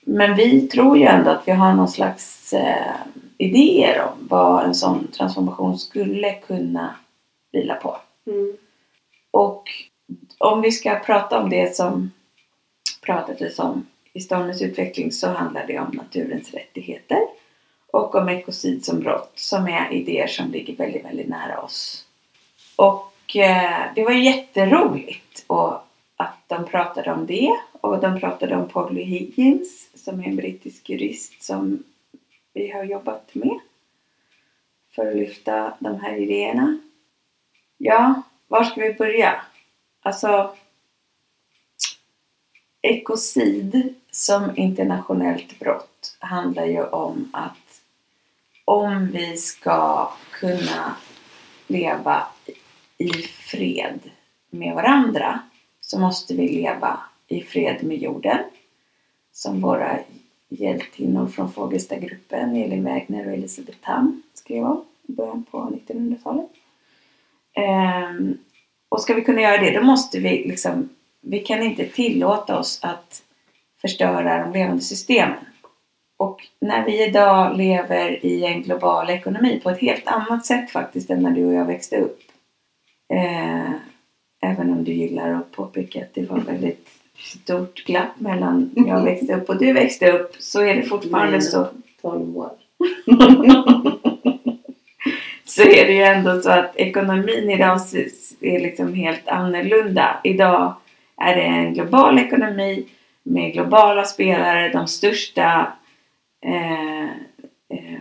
[0.03, 2.97] Men vi tror ju ändå att vi har någon slags eh,
[3.39, 6.95] idéer om vad en sån transformation skulle kunna
[7.53, 7.97] vila på.
[8.27, 8.57] Mm.
[9.31, 9.65] Och
[10.39, 12.11] om vi ska prata om det som
[13.01, 17.19] pratades om i ståndens utveckling så handlar det om naturens rättigheter
[17.93, 22.05] och om ekocid som brott som är idéer som ligger väldigt, väldigt nära oss.
[22.77, 25.73] Och eh, det var jätteroligt och
[26.17, 30.91] att de pratade om det och de pratade om Polly Higgins som är en brittisk
[30.91, 31.83] jurist som
[32.55, 33.59] vi har jobbat med
[34.95, 36.79] för att lyfta de här idéerna.
[37.77, 39.41] Ja, var ska vi börja?
[40.09, 40.51] Alltså,
[42.83, 47.83] ekocid som internationellt brott handlar ju om att
[48.65, 50.97] om vi ska kunna
[51.67, 52.27] leva
[52.99, 54.01] i fred
[54.51, 55.41] med varandra
[55.81, 58.39] så måste vi leva i fred med jorden.
[59.33, 59.99] Som våra
[60.49, 66.51] hjältinnor från Fogelstadgruppen Elin Wägner och Elisabeth Tamm skrev om i början på 1900-talet.
[67.57, 68.39] Um, ehm,
[68.89, 70.89] och ska vi kunna göra det, då måste vi liksom,
[71.21, 73.23] vi kan inte tillåta oss att
[73.81, 75.39] förstöra de levande systemen.
[76.17, 81.11] Och när vi idag lever i en global ekonomi på ett helt annat sätt faktiskt
[81.11, 82.21] än när du och jag växte upp.
[83.09, 83.71] Eh,
[84.41, 89.35] även om du gillar att påpeka att det var väldigt stort glapp mellan jag växte
[89.35, 91.69] upp och du växte upp så är det fortfarande så
[92.03, 92.51] 12 år.
[95.59, 97.81] så är det ju ändå så att ekonomin idag
[98.41, 100.21] är liksom helt annorlunda.
[100.25, 100.75] Idag
[101.17, 102.89] är det en global ekonomi
[103.23, 104.69] med globala spelare.
[104.69, 105.73] De största,
[106.45, 107.05] eh,
[107.69, 108.01] eh,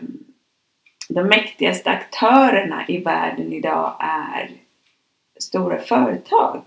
[1.10, 4.52] de mäktigaste aktörerna i världen idag är
[5.40, 6.62] stora företag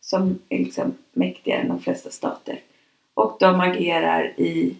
[0.00, 2.60] som är liksom mäktigare än de flesta stater.
[3.14, 4.76] Och de agerar i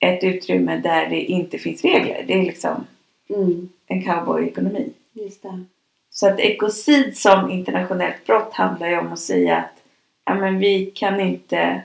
[0.00, 2.24] ett utrymme där det inte finns regler.
[2.26, 2.84] Det är liksom
[3.28, 3.68] Mm.
[3.86, 4.92] en cowboyekonomi.
[5.12, 5.64] Just det.
[6.10, 9.82] Så att ekocid som internationellt brott handlar ju om att säga att
[10.24, 11.82] ja, men vi kan inte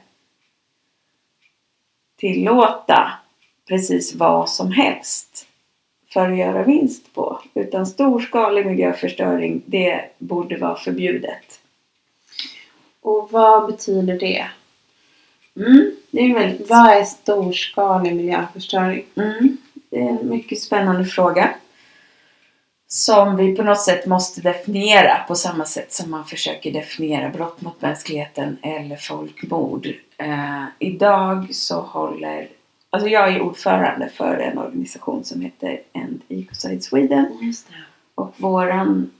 [2.17, 3.11] tillåta
[3.67, 5.47] precis vad som helst
[6.13, 7.41] för att göra vinst på.
[7.53, 11.59] Utan storskalig miljöförstöring, det borde vara förbjudet.
[13.01, 14.45] Och vad betyder det?
[15.55, 19.05] Mm, det är väldigt Vad är storskalig miljöförstöring?
[19.15, 19.57] Mm,
[19.93, 21.55] det är en mycket spännande fråga.
[22.87, 27.61] Som vi på något sätt måste definiera på samma sätt som man försöker definiera brott
[27.61, 29.87] mot mänskligheten eller folkmord.
[30.17, 32.47] Eh, idag så håller,
[32.89, 37.53] alltså jag är ordförande för en organisation som heter End Ecocide Sweden det.
[38.15, 39.11] och våran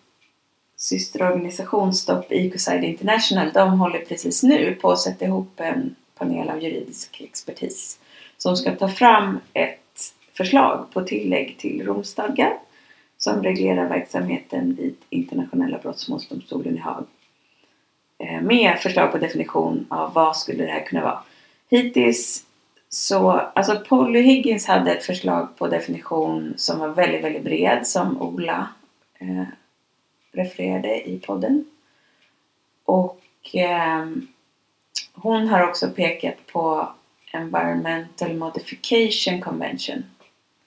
[0.77, 6.63] systerorganisation Stop Ecocide International de håller precis nu på att sätta ihop en panel av
[6.63, 7.99] juridisk expertis
[8.37, 9.82] som ska ta fram ett
[10.33, 12.53] förslag på tillägg till Romstadgan
[13.17, 17.05] som reglerar verksamheten vid internationella brottmålsdomstolen i Haag.
[18.17, 21.23] Eh, med förslag på definition av vad skulle det här kunna vara.
[21.69, 22.45] Hittills
[22.89, 28.21] så, alltså Polly Higgins hade ett förslag på definition som var väldigt, väldigt bred som
[28.21, 28.67] Ola
[29.19, 29.43] eh,
[30.31, 31.65] refererade i podden.
[32.85, 33.21] Och
[33.55, 34.05] eh,
[35.13, 36.89] hon har också pekat på
[37.31, 40.03] Environmental Modification Convention.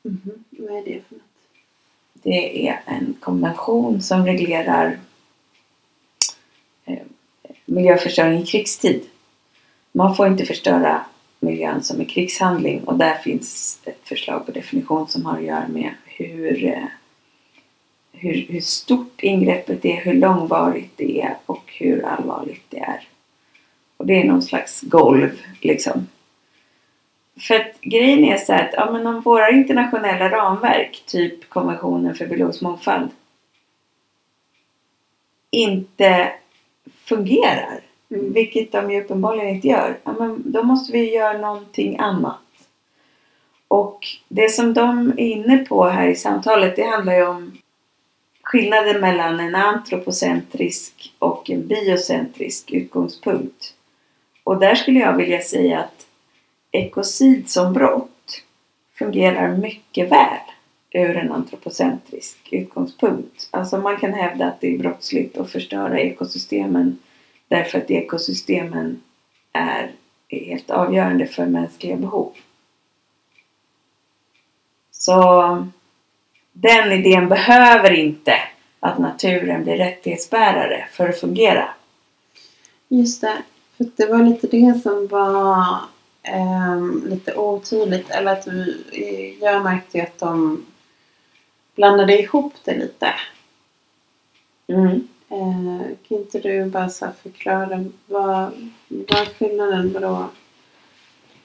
[0.06, 0.44] Mhm.
[0.50, 1.22] Vad är det för något?
[2.12, 4.98] Det är en konvention som reglerar
[6.84, 6.98] eh,
[7.64, 9.02] miljöförstöring i krigstid.
[9.92, 11.04] Man får inte förstöra
[11.40, 15.68] miljön som en krigshandling och där finns ett förslag på definition som har att göra
[15.68, 16.84] med hur, eh,
[18.12, 23.08] hur, hur stort ingreppet är, hur långvarigt det är och hur allvarligt det är.
[23.96, 26.06] Och det är någon slags golv liksom.
[27.40, 32.26] För att grejen är så att ja, men om våra internationella ramverk, typ konventionen för
[32.26, 33.10] biologisk mångfald,
[35.50, 36.32] inte
[37.04, 38.32] fungerar, Mm.
[38.32, 42.38] vilket de ju uppenbarligen inte gör, ja, men då måste vi göra någonting annat.
[43.68, 47.58] Och det som de är inne på här i samtalet, det handlar ju om
[48.42, 53.74] skillnaden mellan en antropocentrisk och en biocentrisk utgångspunkt.
[54.44, 56.05] Och där skulle jag vilja säga att
[56.76, 58.42] ekocid som brott
[58.98, 60.40] fungerar mycket väl
[60.90, 63.48] ur en antropocentrisk utgångspunkt.
[63.50, 66.98] Alltså man kan hävda att det är brottsligt att förstöra ekosystemen
[67.48, 69.02] därför att ekosystemen
[69.52, 69.92] är
[70.28, 72.32] helt avgörande för mänskliga behov.
[74.90, 75.66] Så
[76.52, 78.34] den idén behöver inte
[78.80, 81.68] att naturen blir rättighetsbärare för att fungera.
[82.88, 83.42] Just det.
[83.76, 85.78] För det var lite det som var
[86.26, 88.10] ehm, lite otydligt.
[88.10, 90.66] Eller att vi, eh, jag märkte ju att de
[91.74, 93.14] blandade ihop det lite.
[94.66, 95.08] Mm.
[95.28, 96.88] Eh, kan inte du bara
[97.22, 100.28] förklara vad, vad är skillnaden vadå?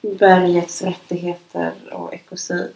[0.00, 2.74] Bergets rättigheter och ekocid.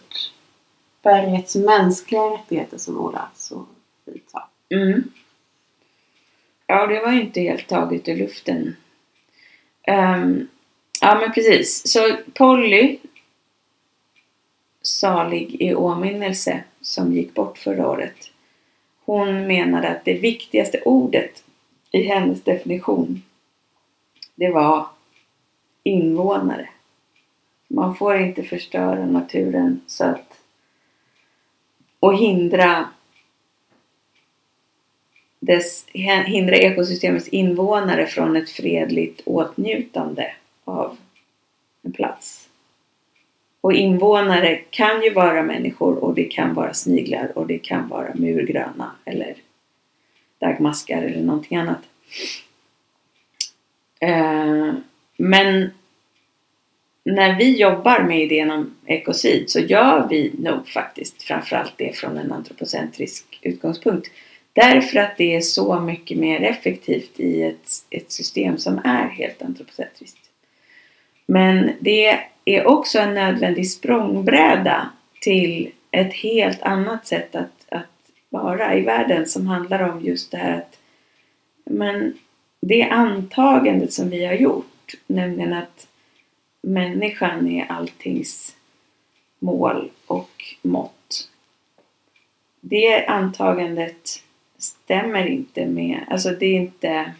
[1.01, 3.65] Bergets mänskliga rättigheter som Ola så
[4.05, 4.49] fint sa.
[4.69, 5.03] Mm.
[6.67, 8.75] Ja, det var ju inte helt taget ur luften.
[9.83, 10.47] Ehm,
[11.01, 11.91] ja, men precis.
[11.91, 12.97] Så Polly,
[14.81, 18.31] salig i åminnelse, som gick bort förra året.
[19.05, 21.43] Hon menade att det viktigaste ordet
[21.91, 23.21] i hennes definition,
[24.35, 24.87] det var
[25.83, 26.69] invånare.
[27.67, 30.39] Man får inte förstöra naturen så att
[31.99, 32.89] och hindra
[35.39, 35.85] dess,
[36.25, 40.33] hindra ekosystemets invånare från ett fredligt åtnjutande
[40.67, 40.97] av
[41.83, 42.49] en plats.
[43.61, 48.13] Och invånare kan ju vara människor och det kan vara sniglar och det kan vara
[48.15, 49.35] murgröna eller
[50.39, 51.81] dagmaskar eller någonting annat.
[53.99, 54.73] Eh,
[55.17, 55.69] men
[57.03, 62.17] när vi jobbar med idén om ekocid så gör vi nog faktiskt framförallt det från
[62.17, 64.11] en antropocentrisk utgångspunkt.
[64.53, 69.41] Därför att det är så mycket mer effektivt i ett, ett system som är helt
[69.41, 70.26] antropocentriskt.
[71.27, 74.89] Men det är också en nödvändig språngbräda
[75.21, 80.37] till ett helt annat sätt att, att vara i världen som handlar om just det
[80.37, 80.77] här att
[81.69, 82.13] men
[82.59, 85.87] det antagandet som vi har gjort, nämligen att
[86.61, 88.55] människan är alltings
[89.39, 91.29] mål och mått.
[92.61, 94.23] Det antagandet
[94.57, 97.13] stämmer inte med, alltså det är inte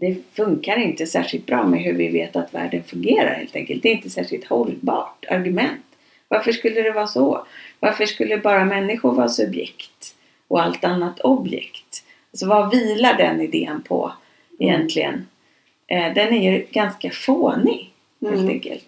[0.00, 3.82] det funkar inte särskilt bra med hur vi vet att världen fungerar helt enkelt.
[3.82, 5.84] Det är inte särskilt hållbart argument.
[6.28, 7.46] Varför skulle det vara så?
[7.80, 10.14] Varför skulle bara människor vara subjekt
[10.48, 12.04] och allt annat objekt?
[12.32, 14.12] Alltså vad vilar den idén på
[14.58, 15.26] egentligen?
[15.86, 18.48] Eh, den är ju ganska fånig helt Mm.
[18.48, 18.84] enkelt.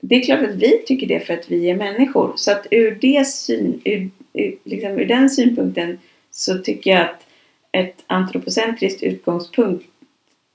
[0.00, 2.32] Det är klart att vi tycker det för att vi är människor.
[2.36, 5.98] Så att ur, det syn, ur, ur, liksom ur den synpunkten
[6.30, 7.26] så tycker jag att
[7.72, 9.86] ett antropocentriskt utgångspunkt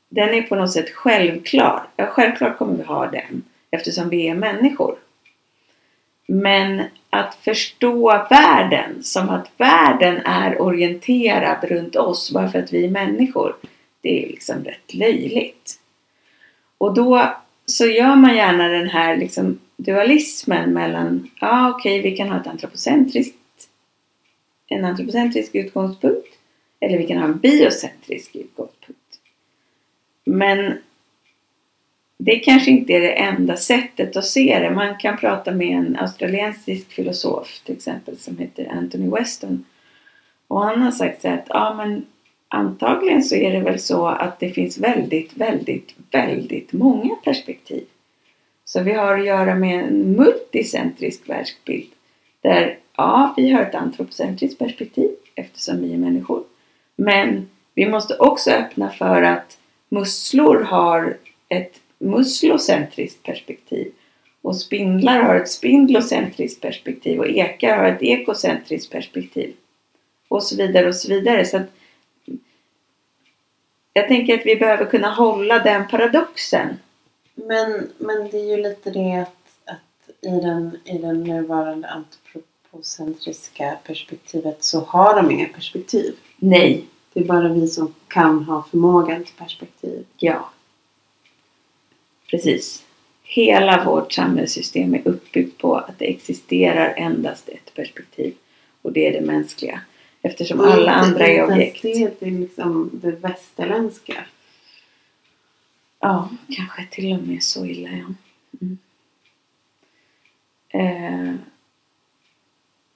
[0.10, 1.88] den är på något sätt självklar.
[1.96, 4.96] Ja, självklart kommer vi ha den eftersom vi är människor.
[6.28, 12.86] Men att förstå världen som att världen är orienterad runt oss bara för att vi
[12.86, 13.56] är människor.
[14.02, 15.80] Det är liksom rätt löjligt.
[16.78, 17.36] Och då
[17.66, 22.48] så gör man gärna den här liksom dualismen mellan, ja okej vi kan ha ett
[22.48, 23.38] antropocentriskt,
[24.68, 26.28] en antropocentrisk utgångspunkt
[26.80, 29.07] eller vi kan ha en biocentrisk utgångspunkt.
[30.28, 30.78] Men
[32.18, 34.72] det kanske inte är det enda sättet att se det.
[34.72, 39.66] Man kan prata med en australiensisk filosof till exempel som heter Anthony Weston.
[40.48, 42.06] Och han har sagt så här att ja men
[42.48, 47.84] antagligen så är det väl så att det finns väldigt, väldigt, väldigt många perspektiv.
[48.66, 51.90] Så vi har att göra med en multicentrisk världsbild.
[52.42, 56.44] Där ja, vi har ett antropocentriskt perspektiv eftersom vi är människor.
[56.96, 59.58] Men vi måste också öppna för att
[59.90, 61.18] musslor har
[61.50, 63.92] ett muslocentriskt perspektiv.
[64.42, 69.54] Och spindlar har ett spindlocentriskt perspektiv och ekar har ett ekocentriskt perspektiv.
[70.28, 71.46] Och så vidare och så vidare.
[71.46, 71.62] Så
[73.94, 76.68] jag tänker att vi behöver kunna hålla den paradoxen.
[77.36, 83.78] Men, men det är ju lite det att, att i, den, i den nuvarande antropocentriska
[83.84, 86.16] perspektivet så har de inga perspektiv.
[86.38, 86.86] Nej,
[87.18, 90.06] Det är bara vi som kan ha förmågan till perspektiv.
[90.18, 90.50] ja.
[92.30, 92.86] Precis.
[93.24, 98.36] Hela vårt samhällssystem är uppbyggt på att det existerar endast ett perspektiv.
[98.82, 99.82] Och det är det mänskliga.
[100.22, 101.82] Eftersom alla inte- andra är objekt.
[101.82, 104.26] Det är liksom det västerländska.
[106.00, 108.14] Ja, kanske till och med så illa ja.
[108.62, 108.78] Mm.
[110.70, 111.36] Eh,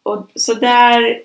[0.03, 1.23] och så där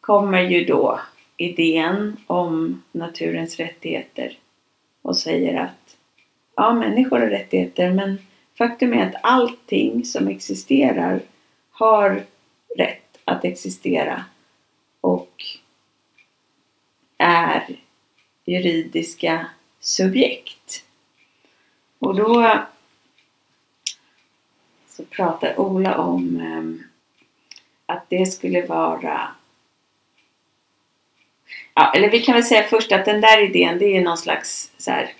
[0.00, 1.00] kommer ju då
[1.40, 4.38] idén om naturens rättigheter
[5.02, 5.96] och säger att
[6.56, 8.18] ja, människor har rättigheter men
[8.54, 11.22] faktum är att allting som existerar
[11.70, 12.24] har
[12.76, 14.24] rätt att existera
[15.00, 15.44] och
[17.18, 17.80] är
[18.44, 19.46] juridiska
[19.80, 20.84] subjekt.
[21.98, 22.58] Och då
[24.88, 26.82] så pratar Ola om ehm,
[27.86, 29.34] att det skulle vara
[31.74, 34.70] Ja, eller vi kan väl säga först att den där idén det är någon slags
[34.78, 35.10] så här,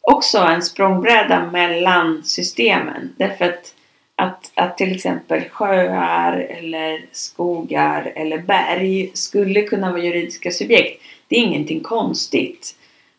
[0.00, 3.14] också en språngbräda mellan systemen.
[3.16, 3.74] Därför att,
[4.16, 11.02] att, att till exempel sjöar eller skogar eller berg skulle kunna vara juridiska subjekt.
[11.28, 12.76] Det är ingenting konstigt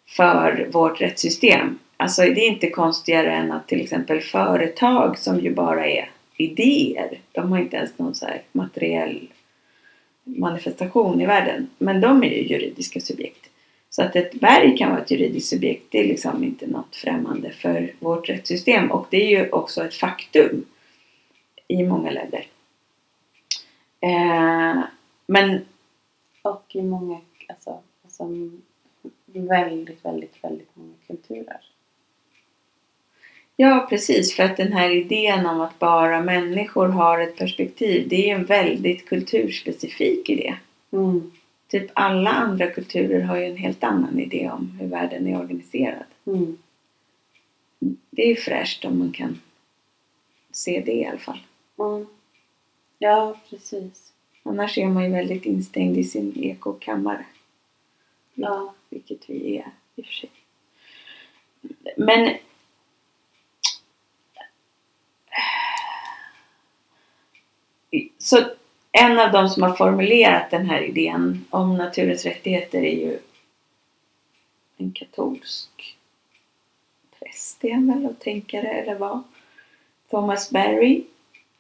[0.07, 1.79] för vårt rättssystem.
[1.97, 7.19] Alltså det är inte konstigare än att till exempel företag som ju bara är idéer.
[7.31, 9.27] De har inte ens någon så här materiell
[10.28, 11.69] manifestation i världen.
[11.78, 13.49] Men de är ju juridiska subjekt.
[13.89, 17.51] Så att ett berg kan vara ett juridiskt subjekt, det är liksom inte något främmande
[17.51, 18.91] för vårt rättssystem.
[18.91, 20.65] Och det är ju också ett faktum
[21.67, 22.47] i många länder.
[23.99, 24.84] Eh,
[25.28, 25.65] men
[26.41, 28.23] Och i många, alltså, alltså
[29.25, 31.59] väldigt, väldigt, väldigt många kulturer.
[33.60, 34.36] Ja, precis.
[34.36, 38.34] För att den här idén om att bara människor har ett perspektiv, det är ju
[38.34, 40.55] en väldigt kulturspecifik idé.
[40.91, 41.32] Mm.
[41.68, 46.03] Typ alla andra kulturer har ju en helt annan idé om hur världen är organiserad.
[46.26, 46.58] Mm.
[48.10, 49.41] Det är ju fräscht om man kan
[50.51, 51.39] se det i alla fall.
[51.80, 52.08] Mm.
[52.99, 54.14] Ja, precis.
[54.43, 57.26] Annars är man ju väldigt instängd i sin ekokammare.
[58.34, 58.74] Ja.
[58.89, 60.30] Vilket vi är i och för sig.
[61.97, 62.38] Men
[68.17, 68.45] Så
[68.91, 73.19] en av de som har formulerat den här idén om naturens rättigheter är ju
[74.77, 75.97] en katolsk
[77.19, 79.23] präst är han väl tänkare eller vad?
[80.09, 81.03] Thomas Berry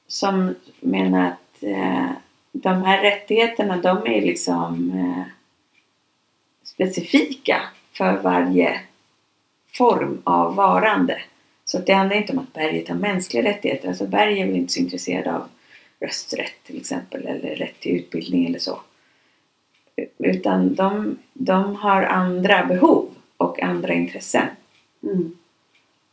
[0.07, 2.09] som menar att eh,
[2.51, 5.23] de här rättigheterna de är liksom eh,
[6.63, 7.61] specifika
[7.93, 8.81] för varje
[9.77, 11.21] form av varande.
[11.65, 13.87] Så att det handlar inte om att berget har mänskliga rättigheter.
[13.87, 15.47] Alltså berget är väl inte så intresserad av
[15.99, 18.81] rösträtt till exempel eller rätt till utbildning eller så.
[20.17, 24.47] Utan de, de har andra behov och andra intressen.
[25.03, 25.37] Mm.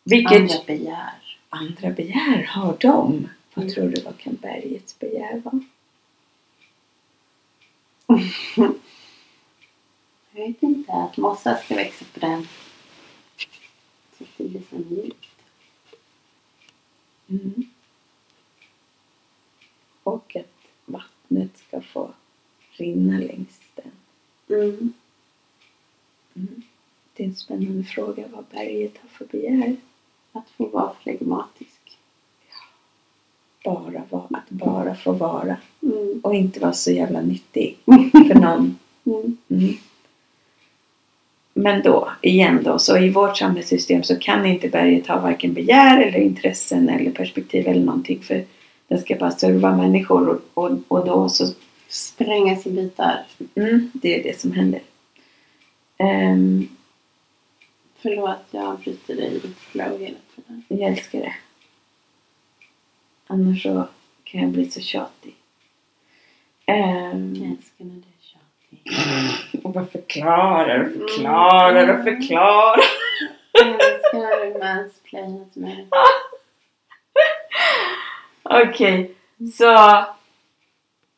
[0.05, 1.39] Vilket Andra begär.
[1.49, 3.29] andra begär har de?
[3.55, 3.75] Vad Mm.
[3.75, 5.61] tror du, vad kan bergets begär vara?
[10.37, 12.49] Jag vet inte, att mossa ska växa på den.
[14.19, 15.29] Så blir så mjukt.
[17.29, 17.71] Mm.
[20.05, 22.11] Och att vattnet ska få
[22.71, 23.91] rinna längs den.
[24.59, 24.93] Mm.
[26.37, 26.63] Mm.
[27.15, 29.77] Det är en spännande fråga vad berget har för begär.
[30.33, 31.99] Att få vara flegmatisk.
[33.65, 35.57] Bara vara, att bara få vara.
[35.83, 36.21] Mm.
[36.23, 37.79] Och inte vara så jävla nyttig
[38.13, 38.79] för någon.
[39.05, 39.37] Mm.
[39.49, 39.75] Mm.
[41.55, 46.03] Men då, igen då, så i vårt samhällssystem så kan inte berget ha varken begär
[46.03, 48.45] eller intressen eller perspektiv eller någonting för
[48.89, 51.45] den ska bara serva människor och, och, och då så
[51.89, 53.27] Sprängas i bitar.
[53.55, 54.81] Mm, det är det som händer.
[55.99, 56.69] Ehm,
[58.03, 60.65] Förlåt, jag avbryter dig i ditt flow hela tiden.
[60.69, 61.35] jag älskar det.
[63.27, 63.89] Annars så
[64.25, 65.35] kan jag bli så tjatig.
[66.67, 69.61] Ehm, Jag älskar när du är tjatig.
[69.65, 72.85] och bara förklarar och förklarar och förklarar.
[73.53, 75.87] Jag älskar när du mansplainar till mig.
[78.45, 79.15] Okej,
[79.55, 79.65] så...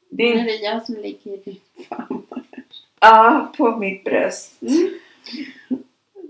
[0.08, 2.22] Nu är Din, det jag som ligger i din famn.
[3.00, 4.56] ja, på mitt bröst.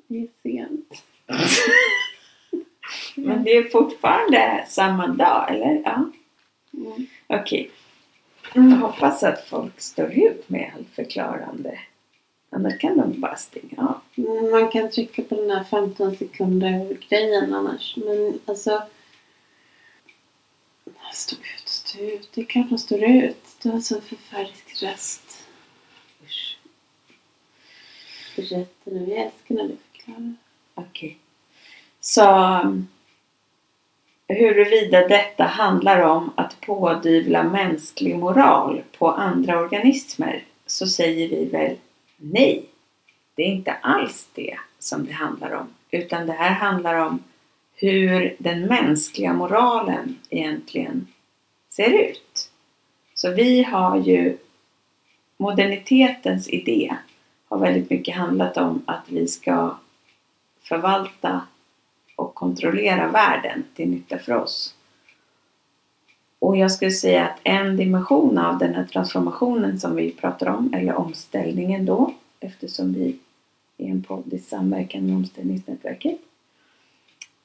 [0.08, 1.02] Det är sent.
[3.14, 5.82] Men det är fortfarande samma dag, eller?
[5.84, 6.10] Ja.
[6.74, 7.06] Mm.
[7.26, 7.70] Okej.
[8.54, 11.78] Jag hoppas att folk står ut med allt förklarande.
[12.50, 14.00] Annars kan de bara stänga av.
[14.24, 17.96] Mm, Man kan trycka på den här 15 sekunder grejen annars.
[17.96, 18.82] Men alltså...
[21.12, 22.30] Stå ut, stå ut.
[22.34, 23.44] Det är klart de står ut.
[23.62, 25.46] Du har så förfärlig röst.
[26.24, 26.58] Usch.
[28.36, 29.06] Berätta nu.
[29.08, 30.34] Jag älskar när du förklarar.
[30.74, 31.18] Okej.
[32.00, 32.24] Så
[34.28, 41.76] huruvida detta handlar om att pådyvla mänsklig moral på andra organismer så säger vi väl
[42.16, 42.68] nej.
[43.34, 45.74] Det är inte alls det som det handlar om.
[45.90, 47.22] Utan det här handlar om
[47.76, 51.06] hur den mänskliga moralen egentligen
[51.68, 52.50] ser ut.
[53.14, 54.38] Så vi har ju
[55.36, 56.96] modernitetens idé
[57.48, 59.76] har väldigt mycket handlat om att vi ska
[60.62, 61.46] förvalta
[62.16, 64.74] och kontrollera världen till nytta för oss.
[66.38, 70.74] Och jag skulle säga att en dimension av den här transformationen som vi pratar om,
[70.74, 73.18] eller omställningen då, eftersom vi
[73.76, 76.18] är en podd i samverkan med omställningsnätverket.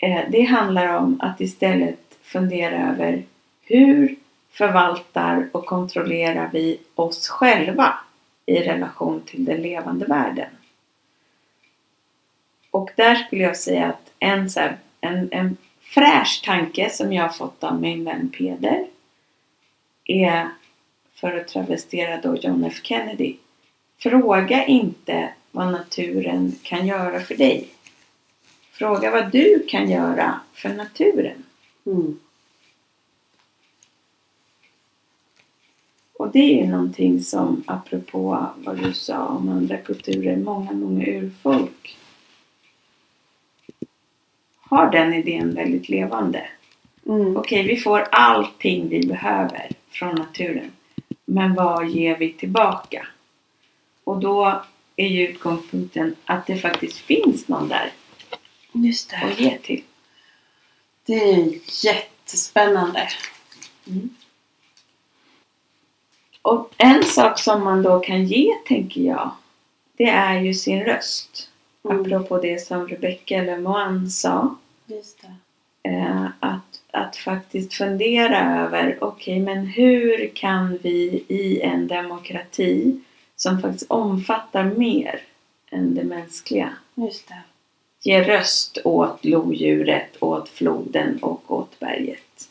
[0.02, 3.24] Eh, det handlar om att istället fundera över
[3.62, 4.16] hur
[4.52, 8.00] förvaltar och kontrollerar vi oss själva
[8.46, 10.50] i relation till den levande världen.
[12.72, 14.50] Och där skulle jag säga att en,
[15.02, 18.88] en, en fräsch tanke som jag har fått av min vän Peder
[20.06, 20.50] är,
[21.14, 23.36] för att travestera då John F Kennedy,
[24.00, 27.70] fråga inte vad naturen kan göra för dig.
[28.82, 31.44] Fråga vad du kan göra för naturen.
[31.86, 32.20] Mm.
[36.14, 41.06] Och det är ju någonting som, apropå vad du sa om andra kulturer, många, många
[41.06, 41.98] urfolk
[44.58, 46.48] har den idén väldigt levande.
[47.06, 47.38] Mm.
[47.38, 50.72] Okej, vi får allting vi behöver från naturen.
[51.26, 53.08] Men vad ger vi tillbaka?
[54.04, 54.62] Och då
[54.96, 57.92] är ju utgångspunkten att det faktiskt finns någon där
[58.72, 59.18] Just det.
[59.18, 59.84] att ge till.
[61.06, 63.10] Det är jättespännande.
[66.42, 69.32] Och en sak som man då kan ge, tänker jag,
[69.98, 71.50] det är ju sin röst.
[71.84, 72.02] Mm.
[72.02, 74.56] Apropå det som Rebecca Lemoine sa.
[74.86, 75.24] Just.
[75.84, 83.02] Eh, att, att faktiskt fundera över, okej men hur kan vi i en demokrati
[83.36, 85.22] som faktiskt omfattar mer
[85.72, 87.42] än det mänskliga Just det.
[88.02, 92.50] Ge röst åt lodjuret, åt floden och åt berget.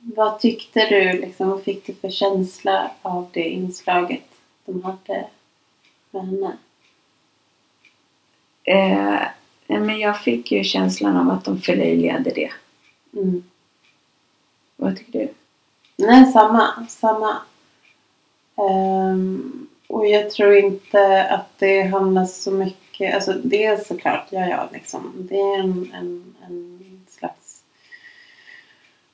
[0.00, 4.24] Vad tyckte du, liksom, vad fick du för känsla av det inslaget
[4.64, 5.28] de hade
[6.10, 6.56] med henne?
[8.64, 9.28] Eh,
[9.66, 12.50] nej, men jag fick ju känslan av att de förlöjligade det.
[13.12, 13.42] Mm.
[14.76, 15.28] Vad tycker du?
[15.96, 16.86] Nej, samma.
[16.88, 17.36] samma.
[18.56, 24.46] Ehm, och jag tror inte att det handlar så mycket, alltså det är såklart, ja
[24.46, 25.12] ja liksom.
[25.16, 27.62] Det är en, en, en slags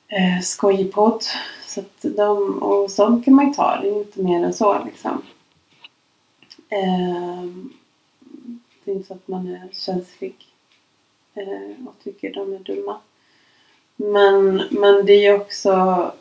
[0.07, 1.23] eh, skojpodd.
[1.65, 4.83] Så att de, och sånt kan man ju ta, det är inte mer än så
[4.85, 5.21] liksom.
[6.69, 7.43] Eh,
[8.83, 10.35] det är inte så att man är känslig
[11.33, 12.97] eh, och tycker de är dumma.
[13.95, 16.11] Men, men det är ju också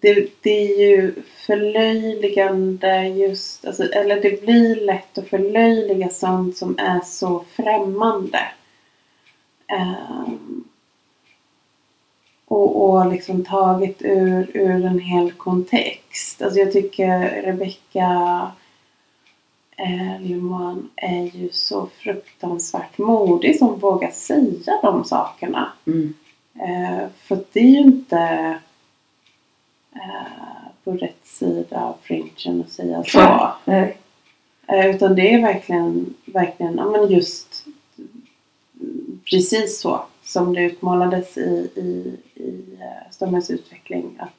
[0.00, 1.14] det, det är ju
[1.46, 8.40] förlöjligande just, alltså, eller det blir lätt att förlöjliga sånt som är så främmande.
[9.72, 10.64] Um,
[12.46, 16.42] och, och liksom taget ur, ur en hel kontext.
[16.42, 18.50] Alltså jag tycker Rebecca
[19.76, 25.72] eh, Limon är ju så fruktansvärt modig som vågar säga de sakerna.
[25.86, 26.14] Mm.
[26.54, 28.58] Eh, för det är ju inte
[30.84, 33.52] på rätt sida av fringen att säga så.
[33.64, 33.96] Nej.
[34.66, 37.66] Eh, utan det är verkligen, verkligen ja, men just
[39.30, 42.78] precis så som det utmålades i, i, i
[43.10, 44.18] Stormens utveckling.
[44.18, 44.30] Att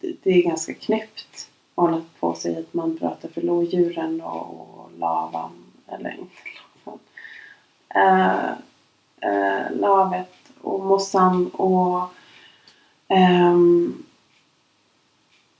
[0.00, 4.90] det, är ganska knäppt att hålla på sig att man pratar för lodjuren och, och
[4.98, 5.50] lavan.
[5.86, 6.34] Eller inte
[6.84, 7.00] lavan.
[7.96, 8.50] Uh,
[9.30, 12.08] uh, lavet och mossan och
[13.08, 14.04] um,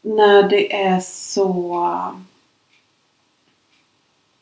[0.02, 1.86] när det är så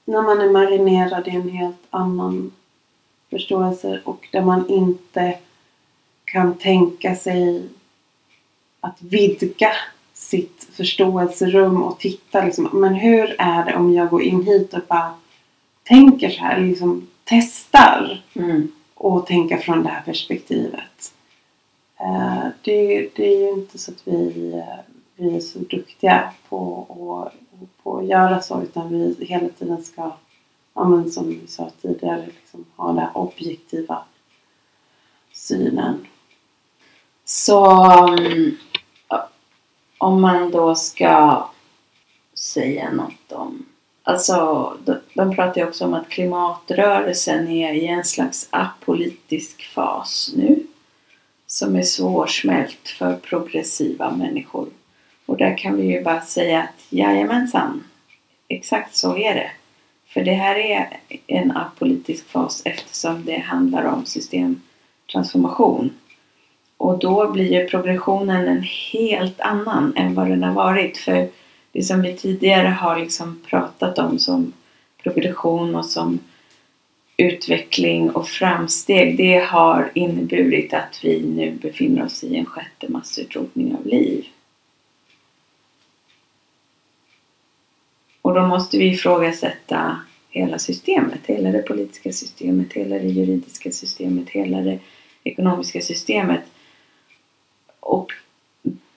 [0.05, 2.53] när man är marinerad i en helt annan
[3.31, 5.39] förståelse och där man inte
[6.25, 7.69] kan tänka sig
[8.81, 9.73] att vidga
[10.13, 14.81] sitt förståelserum och titta liksom, men hur är det om jag går in hit och
[14.89, 15.15] bara
[15.83, 18.73] tänker så här, liksom testar Mm.
[18.95, 21.15] och tänka från det här perspektivet.
[22.05, 24.81] Eh, det, det är ju inte så att vi, eh,
[25.17, 26.87] vi är så duktiga på,
[27.27, 30.11] att- på att göra så utan vi hela tiden ska,
[30.75, 34.03] ja, men som vi sa tidigare, liksom, ha den objektiva
[35.33, 36.07] synen.
[37.25, 37.65] Så
[38.15, 38.53] eh,
[39.99, 41.45] om man då ska
[42.35, 43.67] säga något om...
[44.07, 50.31] Alltså, de, de pratar ju också om att klimatrörelsen är i en slags apolitisk fas
[50.37, 50.64] nu.
[51.55, 54.69] Som är svårsmält för progressiva människor.
[55.27, 57.85] Och där kan vi ju bara säga att jajamensan,
[58.49, 59.51] exakt så är det.
[60.07, 65.91] För det här är en apolitisk fas eftersom det handlar om systemtransformation.
[66.77, 70.99] Och då blir ju progressionen en helt annan än vad den har varit.
[70.99, 71.29] För
[71.73, 74.53] det som vi tidigare har liksom pratat om som
[75.03, 76.19] progression och som
[77.17, 83.75] utveckling och framsteg, det har inneburit att vi nu befinner oss i en sjätte massutrotning
[83.75, 84.27] av liv.
[88.23, 90.01] Och då måste vi ifrågasätta
[90.31, 94.79] hela systemet, hela det politiska systemet, hela det juridiska systemet, hela det
[95.25, 96.43] ekonomiska systemet.
[97.81, 98.13] Och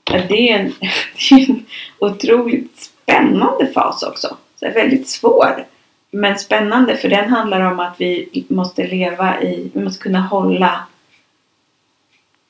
[0.05, 0.73] det är en,
[1.29, 1.65] det är en
[1.99, 4.27] otroligt spännande fas också.
[4.27, 5.65] Så det är väldigt svår.
[6.11, 10.87] Men spännande för den handlar om att vi måste leva i, vi måste kunna hålla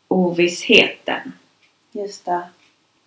[0.08, 1.34] ovissheten.
[1.92, 2.42] Just det.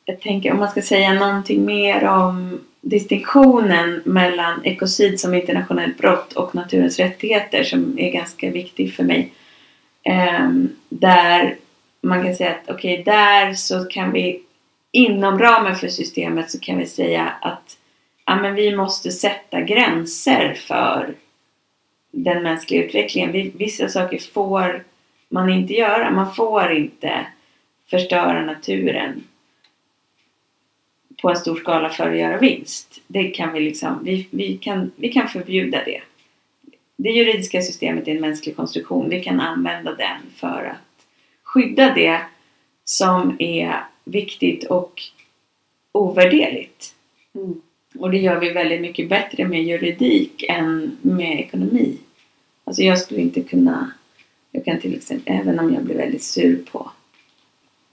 [0.05, 6.33] Jag tänker om man ska säga någonting mer om distinktionen mellan ekocid som internationellt brott
[6.33, 9.33] och naturens rättigheter som är ganska viktig för mig.
[10.03, 11.57] Ehm, där
[12.01, 14.43] man kan säga att okej, där så kan vi
[14.93, 17.77] inom ramen för systemet så kan vi säga att
[18.31, 21.15] ja, men vi måste sätta gränser för
[22.11, 23.53] den mänskliga utvecklingen.
[23.55, 24.85] Vissa saker får
[25.29, 26.11] man inte göra.
[26.11, 27.27] Man får inte
[27.91, 29.25] förstöra naturen
[31.23, 33.01] på en stor skala för att göra vinst.
[33.07, 36.01] Det kan vi liksom, vi, vi, kan, vi kan förbjuda det.
[36.97, 39.09] Det juridiska systemet är en mänsklig konstruktion.
[39.09, 41.07] Vi kan använda den för att
[41.43, 42.21] skydda det
[42.85, 45.03] som är viktigt och
[45.93, 46.95] ovärderligt.
[47.35, 47.61] Mm.
[47.99, 51.99] Och det gör vi väldigt mycket bättre med juridik än med ekonomi.
[52.65, 53.93] Alltså jag skulle inte kunna,
[54.53, 56.91] jag kan till exempel, även om jag blir väldigt sur på,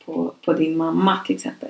[0.05, 1.69] på, på din mamma till exempel.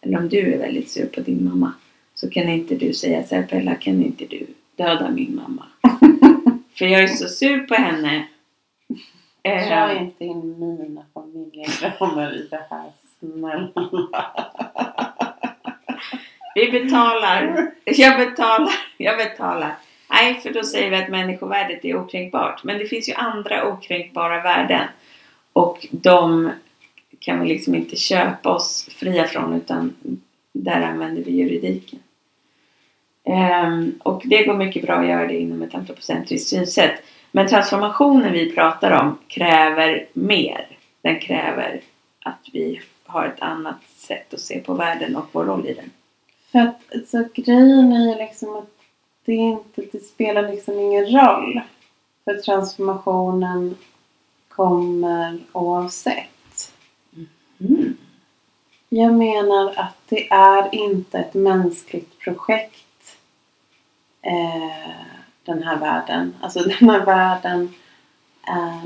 [0.00, 1.72] Eller om du är väldigt sur på din mamma.
[2.14, 4.46] Så kan inte du säga så här, Bella kan inte du
[4.76, 5.66] döda min mamma?
[6.78, 8.26] För jag är så sur på henne.
[9.42, 13.90] Dra inte in mina familjedramer i det här, snälla.
[16.56, 17.70] Vi betalar.
[17.84, 18.74] Jag betalar.
[18.96, 19.76] Jag betalar.
[20.10, 22.64] Nej, för då säger vi att människovärdet är okränkbart.
[22.64, 24.88] Men det finns ju andra okränkbara värden.
[25.52, 26.50] Och de
[27.18, 29.94] kan vi liksom inte köpa oss fria från utan
[30.52, 31.98] där använder vi juridiken.
[33.24, 37.02] Um, och det går mycket bra att göra det inom ett antropocentriskt synsätt.
[37.32, 40.66] Men transformationen vi pratar om kräver mer.
[41.02, 41.80] Den kräver
[42.20, 45.90] att vi har ett annat sätt att se på världen och vår roll i den.
[46.56, 48.70] För att så grejen är ju liksom att
[49.24, 51.60] det, inte, det spelar liksom ingen roll.
[52.24, 53.76] För transformationen
[54.48, 56.72] kommer oavsett.
[57.60, 57.96] Mm.
[58.88, 63.16] Jag menar att det är inte ett mänskligt projekt.
[64.22, 64.90] Eh,
[65.44, 66.34] den här världen.
[66.40, 67.74] Alltså den här världen
[68.42, 68.80] är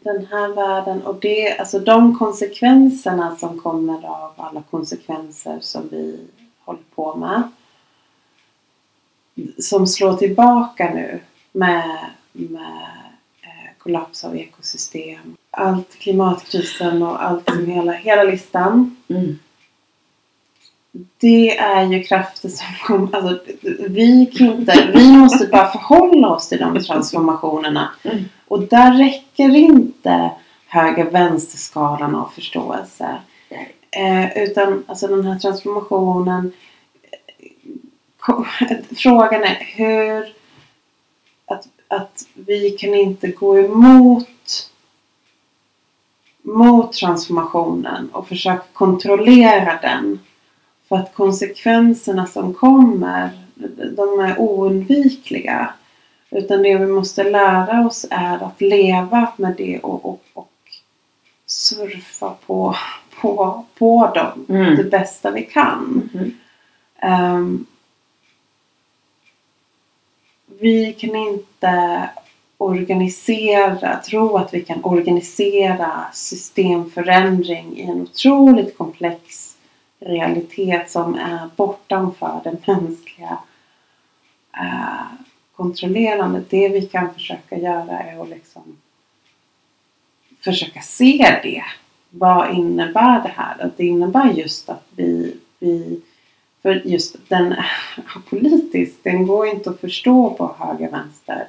[0.00, 6.28] den här världen och det, alltså de konsekvenserna som kommer av alla konsekvenser som vi
[6.64, 7.42] håller på med.
[9.58, 11.20] Som slår tillbaka nu
[11.52, 11.98] med,
[12.32, 12.86] med
[13.42, 15.36] eh, kollaps av ekosystem.
[15.50, 18.96] Allt klimatkrisen och allt som hela, hela listan.
[19.08, 19.38] Mm.
[21.18, 23.40] Det är ju krafter som kommer, alltså
[23.88, 27.90] vi kan inte, vi måste bara förhålla oss till de transformationerna.
[28.02, 28.24] Mm.
[28.48, 30.30] Och där räcker inte
[30.66, 33.16] höger-vänster-skalan av förståelse.
[33.96, 36.52] Eh, utan alltså den här transformationen
[38.28, 40.34] eh, Frågan är hur
[41.46, 44.70] att, att vi kan inte gå emot
[46.42, 50.20] mot transformationen och försöka kontrollera den.
[50.88, 53.30] För att konsekvenserna som kommer,
[53.96, 55.74] de är oundvikliga.
[56.30, 60.52] Utan det vi måste lära oss är att leva med det och, och, och
[61.46, 62.76] surfa på,
[63.22, 64.76] på, på dem Mm.
[64.76, 66.10] det bästa vi kan.
[66.12, 66.38] Mhm.
[66.98, 67.66] Ehm,
[70.60, 72.08] vi kan inte
[72.58, 79.56] organisera, tro att vi kan organisera systemförändring i en otroligt komplex
[80.00, 83.38] realitet som är bortanför det mänskliga
[84.56, 85.06] eh,
[85.56, 86.50] kontrollerandet.
[86.50, 88.76] Det vi kan försöka göra är att liksom
[90.44, 91.64] försöka se det.
[92.14, 93.66] Vad innebär det här?
[93.66, 96.00] Att det innebär just att vi, vi
[96.62, 97.54] för just den
[98.30, 101.48] politiskt, den går inte att förstå på höger-vänster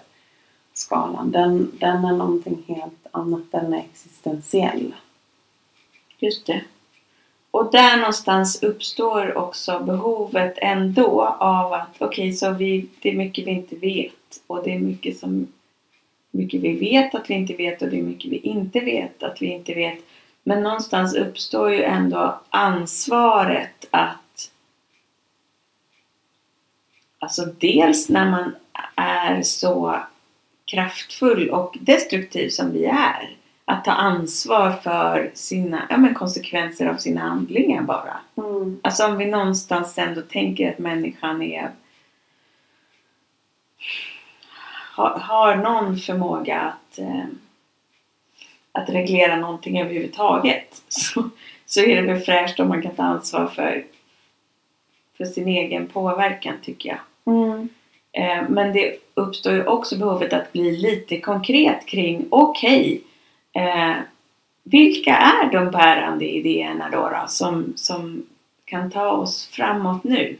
[0.74, 1.32] skalan.
[1.32, 4.94] Den, den är någonting helt annat, den är existentiell.
[6.20, 6.62] Just det.
[7.52, 13.48] Och där någonstans uppstår också behovet ändå av att okej, så vi, det är mycket
[13.48, 15.48] vi inte vet och det är mycket som
[16.32, 19.42] mycket vi vet att vi inte vet och det är mycket vi inte vet att
[19.42, 20.00] vi inte vet.
[20.44, 24.20] Men någonstans uppstår ju ändå ansvaret att
[27.24, 28.56] Alltså dels när man
[28.96, 30.00] är så
[30.66, 33.38] kraftfull och destruktiv som vi är.
[33.66, 38.18] Att ta ansvar för sina ja, men konsekvenser av sina handlingar bara.
[38.36, 38.80] Mm.
[38.84, 41.72] Alltså om vi någonstans ändå tänker att människan är
[44.96, 47.26] har, har någon förmåga att eh,
[48.74, 51.30] att reglera någonting överhuvudtaget så,
[51.66, 53.84] så är det väl fräscht om man kan ta ansvar för
[55.18, 57.34] för sin egen påverkan tycker jag.
[57.36, 57.70] Mm.
[58.12, 63.02] Eh, men det uppstår ju också behovet att bli lite konkret kring okej
[63.54, 63.96] eh,
[64.64, 68.26] vilka är de bärande idéerna då, då som, som
[68.66, 70.38] kan ta oss framåt nu?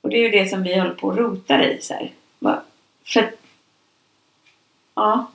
[0.00, 1.78] Och det är ju det som vi håller på att rota i.
[1.80, 2.12] Så här.
[3.04, 3.30] För,
[4.94, 5.30] ja,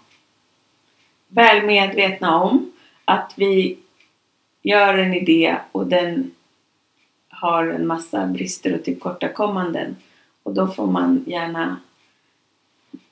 [1.31, 2.71] väl medvetna om
[3.05, 3.77] att vi
[4.61, 6.31] gör en idé och den
[7.29, 9.95] har en massa brister och typ tillkortakommanden.
[10.43, 11.77] Och då får man gärna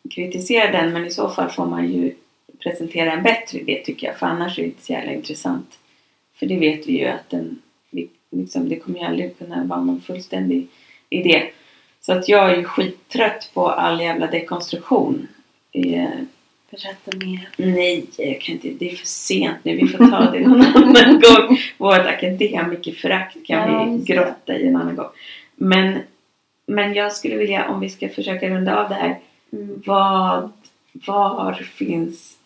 [0.09, 2.15] kritisera den men i så fall får man ju
[2.59, 4.17] presentera en bättre idé tycker jag.
[4.17, 5.79] För annars är det inte så jävla intressant.
[6.35, 7.61] För det vet vi ju att den,
[8.29, 10.67] liksom, det kommer ju aldrig kunna vara någon fullständig
[11.09, 11.49] idé.
[12.01, 15.27] Så att jag är ju skittrött på all jävla dekonstruktion.
[15.71, 16.09] Eh,
[16.71, 17.49] Berätta mer.
[17.57, 18.69] Nej, jag kan inte.
[18.69, 19.75] Det är för sent nu.
[19.75, 21.57] Vi får ta det någon annan gång.
[21.77, 25.09] Vårt akademikerförakt kan Ja, vi grotta i en annan gång.
[25.55, 25.99] Men,
[26.65, 29.19] men jag skulle vilja, om vi ska försöka runda av det här.
[29.53, 29.81] Mm.
[29.85, 30.51] Vad,
[30.93, 32.37] var finns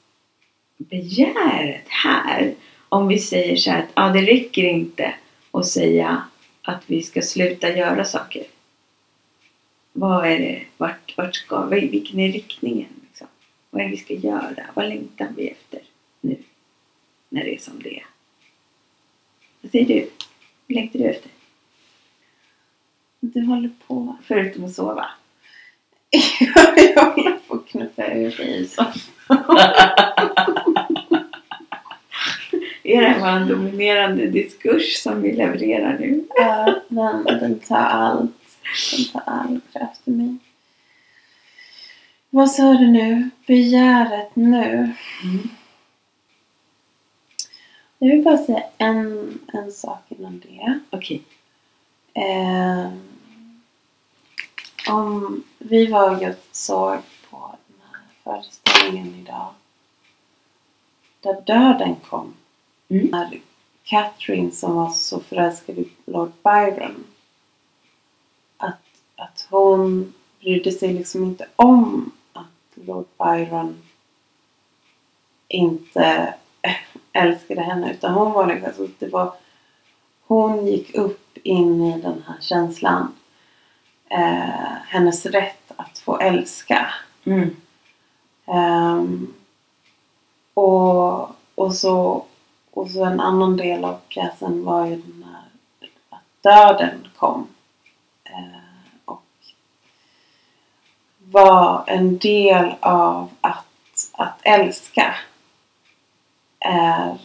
[0.78, 2.54] begäret här?
[2.90, 5.14] Om vi säger så här att ja, det räcker inte
[5.52, 6.24] att säga
[6.62, 8.44] att vi ska sluta göra saker.
[9.94, 10.62] Vad är det?
[10.78, 11.88] Vart, vart ska vi?
[11.88, 13.03] Vilken är riktningen?
[13.74, 14.66] Vad är det vi ska göra?
[14.74, 15.82] Vad längtar vi efter
[16.22, 16.38] nu?
[17.30, 18.06] När det är som det är.
[19.62, 20.10] Vad säger du?
[20.68, 21.32] Vad längtar du efter?
[23.20, 24.16] Du håller på.
[24.24, 25.10] Förutom att sova.
[26.96, 28.64] jag håller på att knuffa ur dig.
[28.64, 28.70] i
[32.98, 36.24] Är det här en dominerande diskurs som vi levererar nu?
[36.30, 38.32] Ja, den, den tar allt.
[38.92, 40.38] Den tar all kraft i mig.
[42.36, 43.30] Vad sa du nu?
[43.48, 44.94] Begäret nu.
[45.24, 45.50] Mm.
[47.98, 50.80] Jag vill bara säga en, en sak innan det.
[50.90, 51.24] Okej.
[52.14, 52.92] Eh,
[54.90, 56.98] om vi var och såg
[57.30, 59.54] på den här föreställningen idag.
[61.22, 62.34] Där döden kom.
[62.90, 63.08] Mm.
[63.08, 63.40] När
[63.84, 67.04] Catherine som var så förälskad i Lord Byron.
[68.58, 68.82] Att,
[69.16, 72.12] att hon brydde sig liksom inte om
[72.76, 73.82] Lord Byron
[75.48, 76.34] inte
[77.14, 77.92] älskade henne.
[77.92, 79.34] Utan hon var liksom, det var
[80.28, 83.16] hon gick upp in i den här känslan.
[84.10, 86.94] Eh, hennes rätt att få älska.
[87.24, 87.56] Mm.
[88.46, 89.34] Ehm,
[90.54, 91.22] och,
[91.56, 92.26] och, så,
[92.72, 95.44] och så en annan del av pjäsen var ju den här
[96.10, 97.48] att döden kom.
[98.24, 98.63] Eh,
[101.34, 105.16] var en del av att, att älska.
[106.60, 107.18] Är,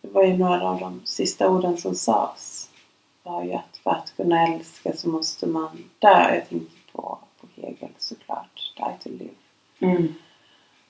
[0.00, 2.70] det var ju några av de sista orden som sades.
[3.22, 6.34] Var ju att för att kunna älska så måste man dö.
[6.34, 8.72] Jag tänker på, på Hegel såklart.
[8.76, 9.34] Die to live.
[9.78, 10.14] Mm.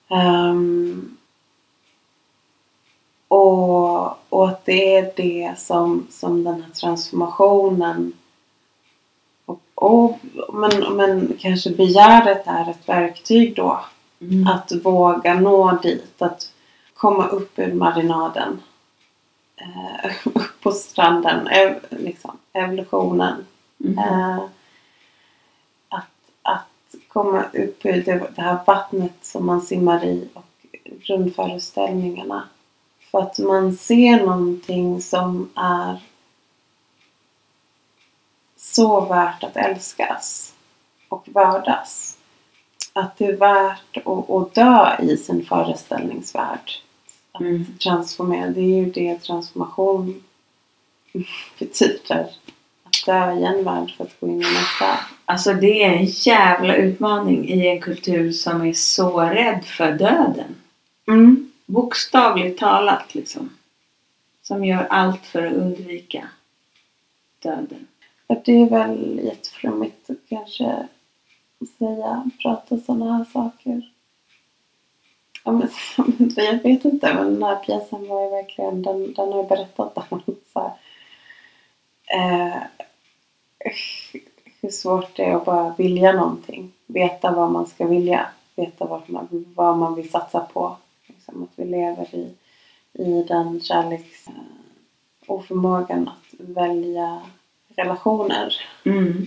[0.09, 1.17] Ehm,
[3.29, 8.13] och, och att det är det som, som den här transformationen
[9.75, 10.19] och,
[10.53, 13.81] men, men kanske begäret är ett verktyg då.
[14.21, 14.47] Mm.
[14.47, 16.23] Att våga nå dit.
[16.23, 16.53] Att
[16.95, 18.63] komma upp ur marinaden.
[19.57, 21.47] Eh, upp på stranden.
[21.47, 23.47] Ev, liksom, evolutionen.
[23.85, 23.99] Mm.
[23.99, 24.43] Eh,
[25.89, 26.11] att,
[26.43, 30.45] att komma upp ur det, det här vattnet som man simmar i och
[30.85, 32.43] grundföreställningarna.
[33.11, 36.01] För att man ser någonting som är
[38.73, 40.55] så värt att älskas
[41.09, 42.19] och värdas.
[42.93, 46.71] Att det är värt att, att dö i sin föreställningsvärld.
[47.33, 47.67] Att Mm.
[47.79, 50.23] transformera, det är ju det transformation
[51.59, 52.31] betyder.
[52.85, 54.99] Att dö i en värld för att gå in i nästa.
[55.25, 60.55] Alltså det är en jävla utmaning i en kultur som är så rädd för döden.
[61.07, 61.53] Mm.
[61.67, 63.51] Bokstavligt talat liksom.
[64.43, 66.29] Som gör allt för att undvika
[67.43, 67.87] döden.
[68.27, 70.89] För det är väl jätteflummigt att kanske
[71.79, 73.91] säga, prata sådana här saker.
[75.45, 75.69] Ja, men,
[76.37, 79.99] jag vet inte, men den här pjäsen var ju verkligen, den, den har ju berättat
[80.09, 80.23] om
[80.53, 80.73] så här,
[82.07, 82.63] eh,
[84.61, 86.73] hur svårt det är att bara vilja någonting.
[86.87, 88.27] Veta vad man ska vilja.
[88.57, 90.77] Veta vad man, vad man vill satsa på.
[91.07, 92.35] Liksom att vi lever i,
[92.93, 94.29] i den kärleks...
[94.29, 94.33] Eh,
[95.27, 97.23] oförmågan att välja
[97.77, 98.57] relationer.
[98.85, 99.27] Mm.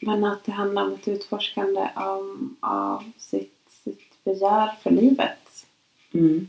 [0.00, 5.66] Men att det handlar om ett utforskande av, av sitt, sitt begär för livet.
[6.12, 6.46] Mm.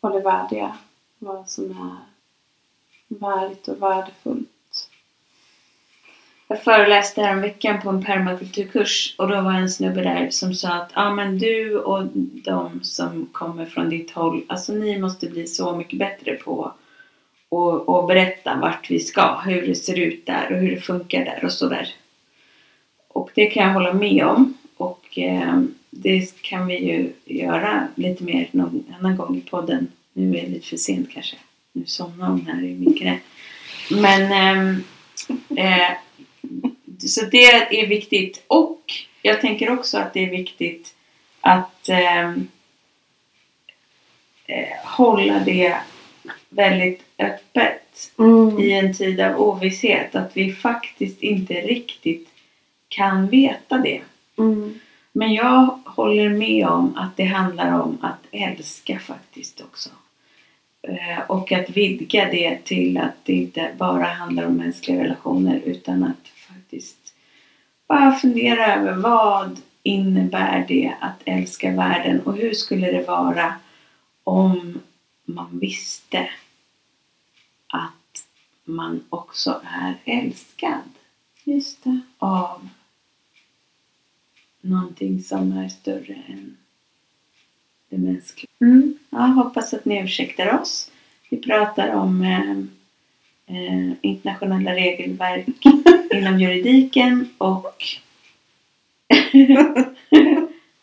[0.00, 0.76] Och det värdiga.
[1.18, 1.96] Vad som är
[3.08, 4.48] värdigt och värdefullt.
[6.48, 10.92] Jag föreläste häromveckan på en permakulturkurs och då var en snubbe där som sa att
[10.94, 12.06] ja men du och
[12.44, 16.72] de som kommer från ditt håll, alltså ni måste bli så mycket bättre på
[17.50, 21.24] och, och berätta vart vi ska, hur det ser ut där och hur det funkar
[21.24, 21.94] där och sådär.
[23.08, 28.24] Och det kan jag hålla med om och eh, det kan vi ju göra lite
[28.24, 29.88] mer någon annan gång i podden.
[30.12, 31.36] Nu är det lite för sent kanske.
[31.72, 33.18] Nu somnar hon här i min knä.
[33.90, 35.92] Men eh, eh,
[37.08, 38.80] så det är viktigt och
[39.22, 40.94] jag tänker också att det är viktigt
[41.40, 42.48] att ehm,
[44.46, 45.76] eh, hålla det
[46.48, 47.76] väldigt öppet
[48.18, 48.58] Mm.
[48.58, 50.14] i en tid av ovisshet.
[50.16, 52.28] Att vi faktiskt inte riktigt
[52.88, 54.00] kan veta det.
[54.38, 54.78] Mm.
[55.12, 59.90] Men jag håller med om att det handlar om att älska faktiskt också.
[60.82, 66.04] Eh, Och att vidga det till att det inte bara handlar om mänskliga relationer utan
[66.04, 67.14] att faktiskt
[67.88, 73.54] bara fundera över vad innebär det att älska världen och hur skulle det vara
[74.24, 74.80] om
[75.24, 76.30] man visste
[78.74, 80.80] man också är älskad
[81.44, 82.00] Just det.
[82.18, 82.68] av
[84.60, 86.56] någonting som är större än
[87.88, 88.50] det mänskliga.
[88.60, 88.98] Mm.
[89.10, 90.90] Ja, hoppas att ni ursäktar oss.
[91.30, 92.50] Vi pratar om eh,
[93.56, 95.46] eh, internationella regelverk
[96.14, 97.82] inom juridiken och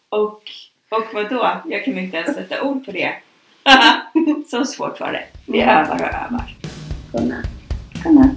[0.09, 0.43] och
[0.89, 1.61] och vad då?
[1.65, 3.15] Jag kan inte ens sätta ord på det.
[4.47, 5.23] Så svårt var det.
[5.45, 6.55] Vi övar och övar.
[7.11, 7.56] Godnatt.
[8.07, 8.36] Godnatt.